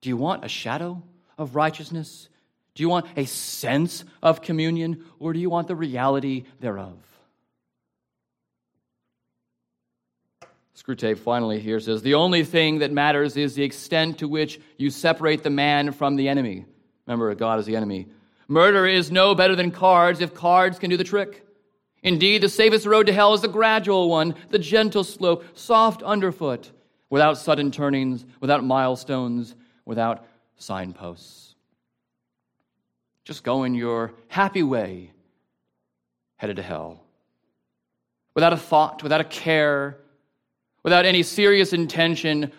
Do 0.00 0.08
you 0.08 0.16
want 0.16 0.44
a 0.44 0.48
shadow 0.48 1.02
of 1.36 1.54
righteousness? 1.54 2.28
Do 2.74 2.82
you 2.82 2.88
want 2.88 3.06
a 3.16 3.24
sense 3.24 4.04
of 4.20 4.42
communion, 4.42 5.04
or 5.20 5.32
do 5.32 5.38
you 5.38 5.48
want 5.48 5.68
the 5.68 5.76
reality 5.76 6.44
thereof? 6.58 6.96
Screwtape 10.78 11.18
finally 11.18 11.58
here 11.58 11.80
says 11.80 12.02
the 12.02 12.14
only 12.14 12.44
thing 12.44 12.78
that 12.78 12.92
matters 12.92 13.36
is 13.36 13.56
the 13.56 13.64
extent 13.64 14.18
to 14.18 14.28
which 14.28 14.60
you 14.76 14.90
separate 14.90 15.42
the 15.42 15.50
man 15.50 15.90
from 15.90 16.14
the 16.14 16.28
enemy. 16.28 16.66
Remember, 17.04 17.34
God 17.34 17.58
is 17.58 17.66
the 17.66 17.74
enemy. 17.74 18.06
Murder 18.46 18.86
is 18.86 19.10
no 19.10 19.34
better 19.34 19.56
than 19.56 19.72
cards 19.72 20.20
if 20.20 20.34
cards 20.34 20.78
can 20.78 20.88
do 20.88 20.96
the 20.96 21.02
trick. 21.02 21.44
Indeed, 22.04 22.42
the 22.42 22.48
safest 22.48 22.86
road 22.86 23.06
to 23.06 23.12
hell 23.12 23.34
is 23.34 23.40
the 23.40 23.48
gradual 23.48 24.08
one, 24.08 24.36
the 24.50 24.58
gentle 24.60 25.02
slope, 25.02 25.44
soft 25.58 26.04
underfoot, 26.04 26.70
without 27.10 27.38
sudden 27.38 27.72
turnings, 27.72 28.24
without 28.40 28.62
milestones, 28.62 29.56
without 29.84 30.26
signposts. 30.58 31.56
Just 33.24 33.42
go 33.42 33.64
in 33.64 33.74
your 33.74 34.12
happy 34.28 34.62
way, 34.62 35.10
headed 36.36 36.54
to 36.54 36.62
hell. 36.62 37.02
Without 38.36 38.52
a 38.52 38.56
thought, 38.56 39.02
without 39.02 39.20
a 39.20 39.24
care, 39.24 39.98
without 40.82 41.04
any 41.04 41.22
serious 41.22 41.72
intention 41.72 42.52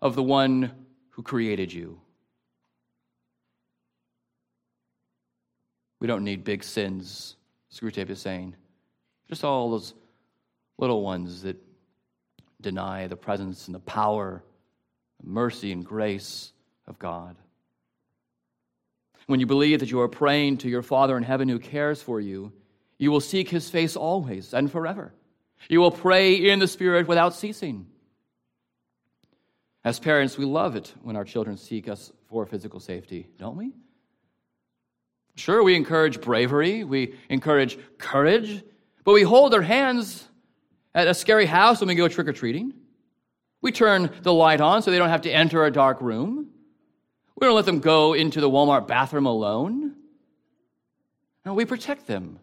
of 0.00 0.14
the 0.14 0.22
one 0.22 0.72
who 1.10 1.22
created 1.22 1.72
you. 1.72 2.00
We 6.00 6.08
don't 6.08 6.24
need 6.24 6.42
big 6.42 6.64
sins, 6.64 7.36
Screwtape 7.72 8.10
is 8.10 8.20
saying. 8.20 8.56
Just 9.28 9.44
all 9.44 9.70
those 9.70 9.94
little 10.78 11.02
ones 11.02 11.42
that 11.42 11.56
deny 12.60 13.06
the 13.06 13.16
presence 13.16 13.66
and 13.66 13.74
the 13.74 13.80
power, 13.80 14.42
the 15.20 15.30
mercy 15.30 15.70
and 15.72 15.84
grace 15.84 16.52
of 16.86 16.98
God. 16.98 17.36
When 19.26 19.40
you 19.40 19.46
believe 19.46 19.80
that 19.80 19.90
you 19.90 20.00
are 20.00 20.08
praying 20.08 20.58
to 20.58 20.68
your 20.68 20.82
Father 20.82 21.16
in 21.16 21.22
heaven 21.22 21.48
who 21.48 21.58
cares 21.58 22.02
for 22.02 22.20
you, 22.20 22.52
you 22.98 23.10
will 23.10 23.20
seek 23.20 23.48
his 23.48 23.70
face 23.70 23.96
always 23.96 24.52
and 24.52 24.70
forever. 24.70 25.14
You 25.68 25.80
will 25.80 25.90
pray 25.90 26.34
in 26.34 26.58
the 26.58 26.68
Spirit 26.68 27.06
without 27.06 27.34
ceasing. 27.34 27.86
As 29.84 29.98
parents, 29.98 30.38
we 30.38 30.44
love 30.44 30.76
it 30.76 30.92
when 31.02 31.16
our 31.16 31.24
children 31.24 31.56
seek 31.56 31.88
us 31.88 32.12
for 32.28 32.46
physical 32.46 32.80
safety, 32.80 33.28
don't 33.38 33.56
we? 33.56 33.72
Sure, 35.34 35.62
we 35.62 35.74
encourage 35.74 36.20
bravery, 36.20 36.84
we 36.84 37.14
encourage 37.28 37.78
courage, 37.98 38.62
but 39.04 39.12
we 39.12 39.22
hold 39.22 39.52
their 39.52 39.62
hands 39.62 40.28
at 40.94 41.08
a 41.08 41.14
scary 41.14 41.46
house 41.46 41.80
when 41.80 41.88
we 41.88 41.94
go 41.94 42.06
trick 42.06 42.28
or 42.28 42.32
treating. 42.32 42.74
We 43.60 43.72
turn 43.72 44.10
the 44.22 44.32
light 44.32 44.60
on 44.60 44.82
so 44.82 44.90
they 44.90 44.98
don't 44.98 45.08
have 45.08 45.22
to 45.22 45.30
enter 45.30 45.64
a 45.64 45.70
dark 45.70 46.00
room. 46.00 46.48
We 47.36 47.46
don't 47.46 47.56
let 47.56 47.64
them 47.64 47.80
go 47.80 48.12
into 48.12 48.40
the 48.40 48.50
Walmart 48.50 48.86
bathroom 48.86 49.26
alone. 49.26 49.94
No, 51.44 51.54
we 51.54 51.64
protect 51.64 52.06
them. 52.06 52.38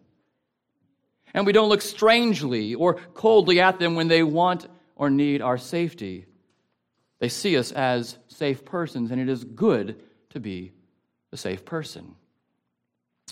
And 1.34 1.46
we 1.46 1.52
don't 1.52 1.68
look 1.68 1.82
strangely 1.82 2.74
or 2.74 2.94
coldly 3.14 3.60
at 3.60 3.78
them 3.78 3.94
when 3.94 4.08
they 4.08 4.22
want 4.22 4.66
or 4.96 5.10
need 5.10 5.42
our 5.42 5.58
safety. 5.58 6.26
They 7.20 7.28
see 7.28 7.56
us 7.56 7.72
as 7.72 8.16
safe 8.28 8.64
persons, 8.64 9.10
and 9.10 9.20
it 9.20 9.28
is 9.28 9.44
good 9.44 10.02
to 10.30 10.40
be 10.40 10.72
a 11.32 11.36
safe 11.36 11.64
person. 11.64 12.16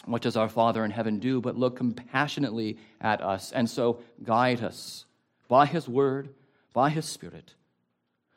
What 0.04 0.22
does 0.22 0.36
our 0.36 0.48
Father 0.48 0.84
in 0.84 0.90
heaven 0.90 1.18
do 1.18 1.40
but 1.40 1.56
look 1.56 1.76
compassionately 1.76 2.78
at 3.00 3.20
us 3.20 3.52
and 3.52 3.68
so 3.68 4.00
guide 4.22 4.62
us 4.62 5.04
by 5.48 5.66
His 5.66 5.88
Word, 5.88 6.28
by 6.72 6.90
His 6.90 7.04
Spirit? 7.04 7.54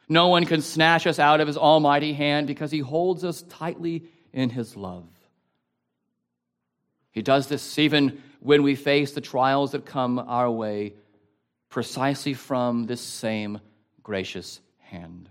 No 0.09 0.29
one 0.29 0.45
can 0.45 0.61
snatch 0.61 1.05
us 1.05 1.19
out 1.19 1.39
of 1.39 1.47
His 1.47 1.57
almighty 1.57 2.13
hand 2.13 2.47
because 2.47 2.71
He 2.71 2.79
holds 2.79 3.23
us 3.23 3.43
tightly 3.43 4.05
in 4.33 4.49
His 4.49 4.75
love. 4.75 5.07
He 7.11 7.21
does 7.21 7.47
this 7.47 7.77
even 7.77 8.21
when 8.41 8.63
we 8.63 8.73
face 8.73 9.11
the 9.11 9.21
trials 9.21 9.71
that 9.71 9.85
come 9.85 10.17
our 10.17 10.49
way, 10.49 10.93
precisely 11.69 12.33
from 12.33 12.87
this 12.87 12.99
same 12.99 13.61
gracious 14.01 14.59
hand, 14.79 15.29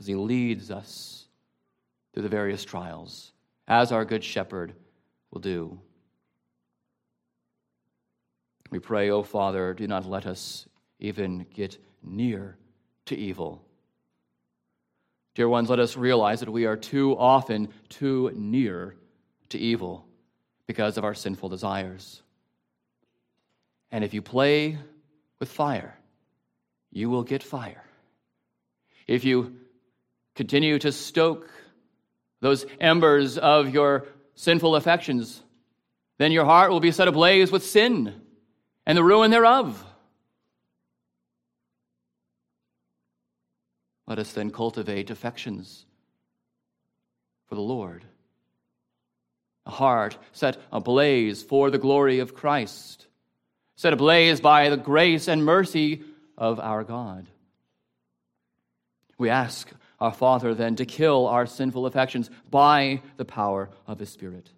as 0.00 0.06
He 0.08 0.16
leads 0.16 0.72
us 0.72 1.26
through 2.12 2.24
the 2.24 2.28
various 2.28 2.64
trials, 2.64 3.32
as 3.68 3.92
our 3.92 4.04
Good 4.04 4.24
Shepherd 4.24 4.74
will 5.30 5.40
do. 5.40 5.78
We 8.70 8.80
pray, 8.80 9.10
O 9.10 9.18
oh 9.18 9.22
Father, 9.22 9.72
do 9.72 9.86
not 9.86 10.04
let 10.04 10.26
us 10.26 10.66
even 10.98 11.46
get 11.54 11.78
near 12.02 12.56
to 13.06 13.16
evil. 13.16 13.64
Dear 15.36 15.48
ones, 15.48 15.70
let 15.70 15.78
us 15.78 15.96
realize 15.96 16.40
that 16.40 16.50
we 16.50 16.66
are 16.66 16.76
too 16.76 17.16
often 17.16 17.68
too 17.88 18.32
near 18.34 18.96
to 19.50 19.58
evil 19.58 20.08
because 20.66 20.96
of 20.96 21.04
our 21.04 21.14
sinful 21.14 21.48
desires. 21.48 22.22
And 23.90 24.02
if 24.02 24.14
you 24.14 24.22
play 24.22 24.78
with 25.38 25.50
fire, 25.50 25.96
you 26.90 27.10
will 27.10 27.22
get 27.22 27.42
fire. 27.42 27.84
If 29.06 29.24
you 29.24 29.56
continue 30.34 30.78
to 30.78 30.92
stoke 30.92 31.50
those 32.40 32.66
embers 32.80 33.38
of 33.38 33.72
your 33.72 34.06
sinful 34.34 34.76
affections, 34.76 35.42
then 36.18 36.32
your 36.32 36.44
heart 36.44 36.70
will 36.70 36.80
be 36.80 36.92
set 36.92 37.08
ablaze 37.08 37.50
with 37.50 37.64
sin 37.64 38.20
and 38.86 38.98
the 38.98 39.04
ruin 39.04 39.30
thereof. 39.30 39.84
Let 44.06 44.18
us 44.18 44.32
then 44.32 44.50
cultivate 44.50 45.10
affections 45.10 45.86
for 47.48 47.54
the 47.54 47.62
Lord. 47.62 48.04
A 49.66 49.70
heart 49.70 50.18
set 50.32 50.58
ablaze 50.70 51.42
for 51.42 51.70
the 51.70 51.78
glory 51.78 52.18
of 52.18 52.34
Christ, 52.34 53.06
set 53.76 53.92
ablaze 53.92 54.40
by 54.40 54.68
the 54.68 54.76
grace 54.76 55.26
and 55.28 55.44
mercy 55.44 56.02
of 56.36 56.60
our 56.60 56.84
God. 56.84 57.28
We 59.16 59.30
ask 59.30 59.70
our 60.00 60.12
Father 60.12 60.54
then 60.54 60.76
to 60.76 60.84
kill 60.84 61.26
our 61.26 61.46
sinful 61.46 61.86
affections 61.86 62.30
by 62.50 63.00
the 63.16 63.24
power 63.24 63.70
of 63.86 63.98
His 63.98 64.10
Spirit. 64.10 64.50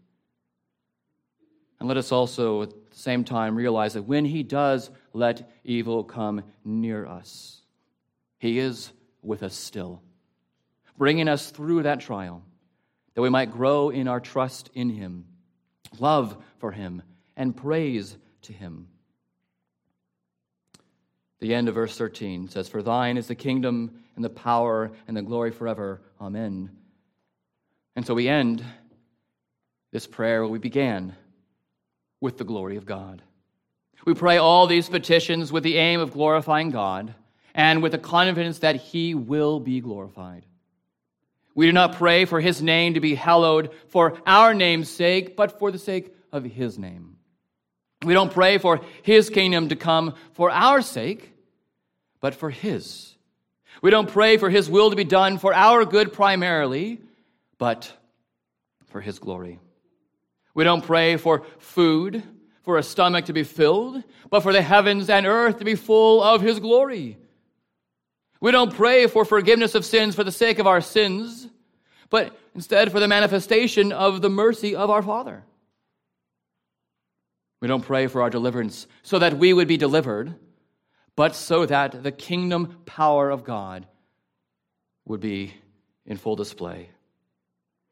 And 1.79 1.88
let 1.88 1.99
us 1.99 2.11
also 2.11 2.62
at 2.62 2.71
the 2.71 2.97
same 2.97 3.23
time 3.23 3.55
realize 3.55 3.95
that 3.95 4.03
when 4.03 4.25
He 4.25 4.42
does 4.42 4.90
let 5.12 5.51
evil 5.62 6.05
come 6.05 6.42
near 6.64 7.07
us, 7.07 7.61
He 8.38 8.59
is 8.59 8.90
with 9.23 9.42
us 9.42 9.55
still, 9.55 10.03
bringing 10.97 11.29
us 11.29 11.51
through 11.51 11.83
that 11.83 12.01
trial, 12.01 12.42
that 13.16 13.22
we 13.22 13.31
might 13.31 13.50
grow 13.50 13.88
in 13.88 14.09
our 14.09 14.20
trust 14.20 14.68
in 14.74 14.90
Him, 14.90 15.24
love 15.98 16.37
for 16.59 16.70
Him, 16.70 17.02
and 17.35 17.57
praise 17.57 18.14
to 18.42 18.52
Him. 18.52 18.88
The 21.40 21.55
end 21.55 21.68
of 21.68 21.74
verse 21.74 21.96
13 21.96 22.48
says, 22.48 22.68
For 22.68 22.83
thine 22.83 23.16
is 23.16 23.26
the 23.26 23.35
kingdom 23.35 24.02
and 24.16 24.24
the 24.24 24.29
power 24.29 24.92
and 25.09 25.16
the 25.16 25.22
glory 25.22 25.50
forever. 25.50 26.02
Amen. 26.20 26.70
And 27.96 28.07
so 28.07 28.12
we 28.12 28.29
end 28.29 28.62
this 29.92 30.07
prayer 30.07 30.42
where 30.42 30.50
we 30.50 30.59
began 30.59 31.16
with 32.20 32.37
the 32.37 32.44
glory 32.44 32.76
of 32.76 32.85
God. 32.85 33.22
We 34.05 34.12
pray 34.12 34.37
all 34.37 34.66
these 34.66 34.90
petitions 34.90 35.50
with 35.50 35.62
the 35.62 35.79
aim 35.79 36.00
of 36.00 36.12
glorifying 36.12 36.70
God 36.70 37.14
and 37.55 37.83
with 37.83 37.92
the 37.92 37.98
confidence 37.98 38.59
that 38.59 38.76
He 38.76 39.14
will 39.14 39.59
be 39.59 39.81
glorified. 39.81 40.44
We 41.57 41.64
do 41.64 41.73
not 41.73 41.97
pray 41.97 42.27
for 42.27 42.38
His 42.38 42.62
name 42.62 42.95
to 42.95 43.01
be 43.01 43.14
hallowed 43.14 43.73
for 43.88 44.19
our 44.27 44.53
name's 44.53 44.90
sake, 44.90 45.37
but 45.37 45.59
for 45.59 45.73
the 45.73 45.79
sake 45.79 46.14
of 46.31 46.45
His 46.45 46.79
name. 46.79 47.16
We 48.05 48.12
don't 48.12 48.31
pray 48.31 48.59
for 48.59 48.83
His 49.03 49.31
kingdom 49.31 49.71
to 49.71 49.77
come 49.77 50.14
for 50.35 50.51
our 50.51 50.83
sake, 50.83 51.33
but 52.21 52.35
for 52.35 52.51
His. 52.51 53.14
We 53.81 53.90
don't 53.90 54.09
pray 54.09 54.37
for 54.37 54.51
His 54.51 54.69
will 54.69 54.90
to 54.90 54.97
be 54.97 55.05
done 55.05 55.38
for 55.38 55.55
our 55.55 55.87
good 55.87 56.12
primarily, 56.12 57.01
but 57.57 57.90
for 58.88 59.01
His 59.01 59.19
glory. 59.19 59.59
We 60.53 60.62
don't 60.64 60.85
pray 60.85 61.16
for 61.16 61.47
food, 61.59 62.23
for 62.64 62.77
a 62.77 62.83
stomach 62.83 63.27
to 63.27 63.33
be 63.33 63.45
filled, 63.45 64.05
but 64.29 64.40
for 64.40 64.53
the 64.53 64.61
heavens 64.61 65.09
and 65.09 65.25
earth 65.25 65.61
to 65.61 65.64
be 65.64 65.75
full 65.75 66.23
of 66.23 66.42
His 66.42 66.61
glory. 66.61 67.16
We 68.40 68.51
don't 68.53 68.75
pray 68.75 69.07
for 69.07 69.25
forgiveness 69.25 69.75
of 69.75 69.85
sins 69.85 70.14
for 70.14 70.25
the 70.25 70.33
sake 70.33 70.59
of 70.59 70.66
our 70.66 70.81
sins, 70.81 71.49
but 72.11 72.38
instead 72.55 72.92
for 72.92 73.01
the 73.01 73.09
manifestation 73.09 73.92
of 73.92 74.22
the 74.22 74.31
mercy 74.31 74.77
of 74.77 74.90
our 74.90 75.03
Father. 75.03 75.44
We 77.61 77.68
don't 77.68 77.85
pray 77.85 78.07
for 78.07 78.22
our 78.22 78.31
deliverance 78.31 78.87
so 79.03 79.18
that 79.18 79.38
we 79.38 79.53
would 79.53 79.68
be 79.68 79.79
delivered, 79.79 80.35
but 81.16 81.35
so 81.35 81.64
that 81.66 82.03
the 82.03 82.12
kingdom 82.12 82.83
power 82.85 83.31
of 83.31 83.44
God 83.44 83.87
would 85.07 85.20
be 85.20 85.55
in 86.05 86.18
full 86.18 86.37
display. 86.37 86.90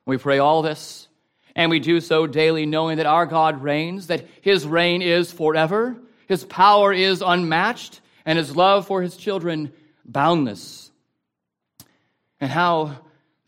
We 0.07 0.18
pray 0.18 0.38
all 0.38 0.61
this, 0.61 1.09
and 1.57 1.70
we 1.70 1.80
do 1.80 2.00
so 2.00 2.26
daily, 2.26 2.66
knowing 2.66 2.98
that 2.98 3.07
our 3.07 3.24
God 3.24 3.62
reigns, 3.62 4.09
that 4.09 4.26
his 4.42 4.66
reign 4.66 5.00
is 5.00 5.33
forever, 5.33 5.96
His 6.26 6.44
power 6.44 6.92
is 6.92 7.22
unmatched, 7.22 8.00
and 8.26 8.38
his 8.38 8.57
love 8.57 8.87
for 8.87 9.02
his 9.02 9.16
children 9.16 9.72
boundless. 10.04 10.90
And 12.40 12.50
how 12.50 12.96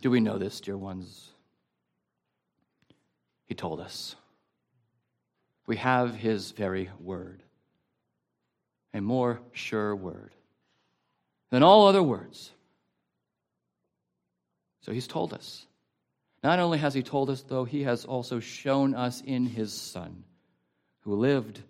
do 0.00 0.10
we 0.10 0.20
know 0.20 0.38
this, 0.38 0.60
dear 0.60 0.76
ones? 0.76 1.30
He 3.46 3.54
told 3.54 3.80
us. 3.80 4.16
We 5.66 5.76
have 5.76 6.14
his 6.14 6.52
very 6.52 6.90
word, 7.00 7.42
a 8.94 9.00
more 9.00 9.40
sure 9.52 9.94
word 9.96 10.32
than 11.50 11.62
all 11.62 11.86
other 11.86 12.02
words. 12.02 12.52
So 14.82 14.92
he's 14.92 15.08
told 15.08 15.32
us. 15.32 15.66
Not 16.42 16.60
only 16.60 16.78
has 16.78 16.94
he 16.94 17.02
told 17.02 17.30
us, 17.30 17.42
though, 17.42 17.64
he 17.64 17.82
has 17.82 18.04
also 18.04 18.38
shown 18.38 18.94
us 18.94 19.20
in 19.20 19.46
his 19.46 19.72
Son, 19.72 20.22
who 21.00 21.16
lived, 21.16 21.60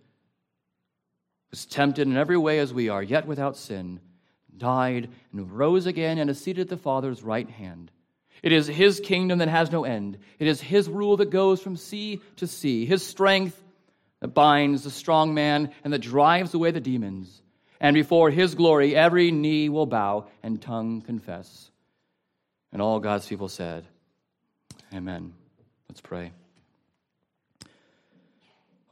was 1.51 1.65
tempted 1.65 2.07
in 2.07 2.17
every 2.19 2.37
way 2.37 2.59
as 2.59 2.75
we 2.75 2.91
are, 2.91 3.03
yet 3.03 3.27
without 3.27 3.57
sin, 3.57 4.01
died, 4.59 5.11
and 5.33 5.53
rose 5.53 5.87
again, 5.87 6.19
and 6.19 6.31
is 6.31 6.41
seated 6.41 6.63
at 6.63 6.69
the 6.69 6.77
Father's 6.77 7.23
right 7.23 7.49
hand. 7.49 7.91
It 8.43 8.53
is 8.53 8.67
his 8.67 9.01
kingdom 9.01 9.39
that 9.39 9.49
has 9.49 9.73
no 9.73 9.85
end. 9.85 10.19
It 10.39 10.47
is 10.47 10.61
his 10.61 10.89
rule 10.89 11.17
that 11.19 11.31
goes 11.31 11.61
from 11.61 11.77
sea 11.77 12.21
to 12.37 12.47
sea, 12.47 12.85
his 12.85 13.05
strength 13.05 13.63
that 14.21 14.29
binds 14.29 14.85
the 14.85 14.91
strong 14.91 15.35
man 15.35 15.73
and 15.85 15.93
that 15.93 16.01
drives 16.01 16.55
away 16.55 16.71
the 16.71 16.81
demons. 16.81 17.43
And 17.81 17.95
before 17.95 18.31
his 18.31 18.55
glory, 18.55 18.97
every 18.97 19.31
knee 19.31 19.69
will 19.69 19.87
bow 19.87 20.29
and 20.43 20.61
tongue 20.61 21.03
confess. 21.03 21.71
And 22.73 22.81
all 22.81 23.01
God's 23.01 23.27
people 23.27 23.49
said, 23.49 23.85
Amen. 24.95 25.33
Let's 25.89 26.01
pray. 26.01 26.33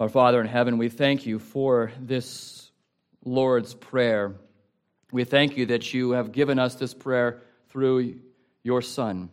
Our 0.00 0.08
Father 0.08 0.40
in 0.40 0.46
heaven, 0.46 0.78
we 0.78 0.88
thank 0.88 1.24
you 1.26 1.38
for 1.38 1.92
this 2.00 2.70
Lord's 3.24 3.74
Prayer. 3.74 4.34
We 5.14 5.22
thank 5.22 5.56
you 5.56 5.66
that 5.66 5.94
you 5.94 6.10
have 6.10 6.32
given 6.32 6.58
us 6.58 6.74
this 6.74 6.92
prayer 6.92 7.40
through 7.68 8.18
your 8.64 8.82
Son, 8.82 9.30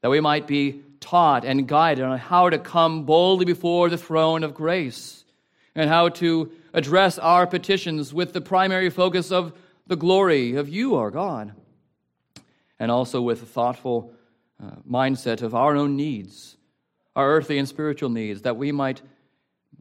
that 0.00 0.10
we 0.10 0.18
might 0.18 0.48
be 0.48 0.82
taught 0.98 1.44
and 1.44 1.68
guided 1.68 2.04
on 2.04 2.18
how 2.18 2.50
to 2.50 2.58
come 2.58 3.04
boldly 3.04 3.44
before 3.44 3.88
the 3.88 3.96
throne 3.96 4.42
of 4.42 4.54
grace 4.54 5.24
and 5.76 5.88
how 5.88 6.08
to 6.08 6.50
address 6.72 7.16
our 7.20 7.46
petitions 7.46 8.12
with 8.12 8.32
the 8.32 8.40
primary 8.40 8.90
focus 8.90 9.30
of 9.30 9.52
the 9.86 9.94
glory 9.94 10.56
of 10.56 10.68
you, 10.68 10.96
our 10.96 11.12
God, 11.12 11.52
and 12.80 12.90
also 12.90 13.22
with 13.22 13.40
a 13.40 13.46
thoughtful 13.46 14.12
uh, 14.60 14.72
mindset 14.84 15.42
of 15.42 15.54
our 15.54 15.76
own 15.76 15.94
needs, 15.94 16.56
our 17.14 17.30
earthly 17.30 17.58
and 17.58 17.68
spiritual 17.68 18.08
needs, 18.08 18.42
that 18.42 18.56
we 18.56 18.72
might 18.72 19.00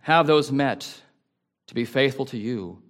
have 0.01 0.27
those 0.27 0.51
met 0.51 1.01
to 1.65 1.73
be 1.73 1.85
faithful 1.85 2.27
to 2.27 2.37
you. 2.37 2.83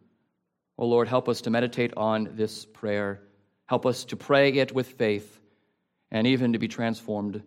Oh 0.82 0.88
Lord, 0.88 1.08
help 1.08 1.30
us 1.30 1.41
to 1.41 1.52
meditate 1.52 1.94
on 1.96 2.30
this 2.34 2.65
prayer. 2.65 3.22
Help 3.67 3.86
us 3.86 4.04
to 4.06 4.15
pray 4.15 4.52
it 4.52 4.74
with 4.74 4.88
faith 4.88 5.39
and 6.10 6.26
even 6.26 6.54
to 6.54 6.60
be 6.60 6.67
transformed 6.67 7.44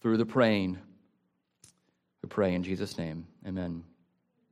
through 0.00 0.16
the 0.16 0.26
praying. 0.26 0.80
We 2.24 2.28
pray 2.28 2.54
in 2.54 2.64
Jesus' 2.64 2.98
name. 2.98 3.28
Amen. 3.46 3.84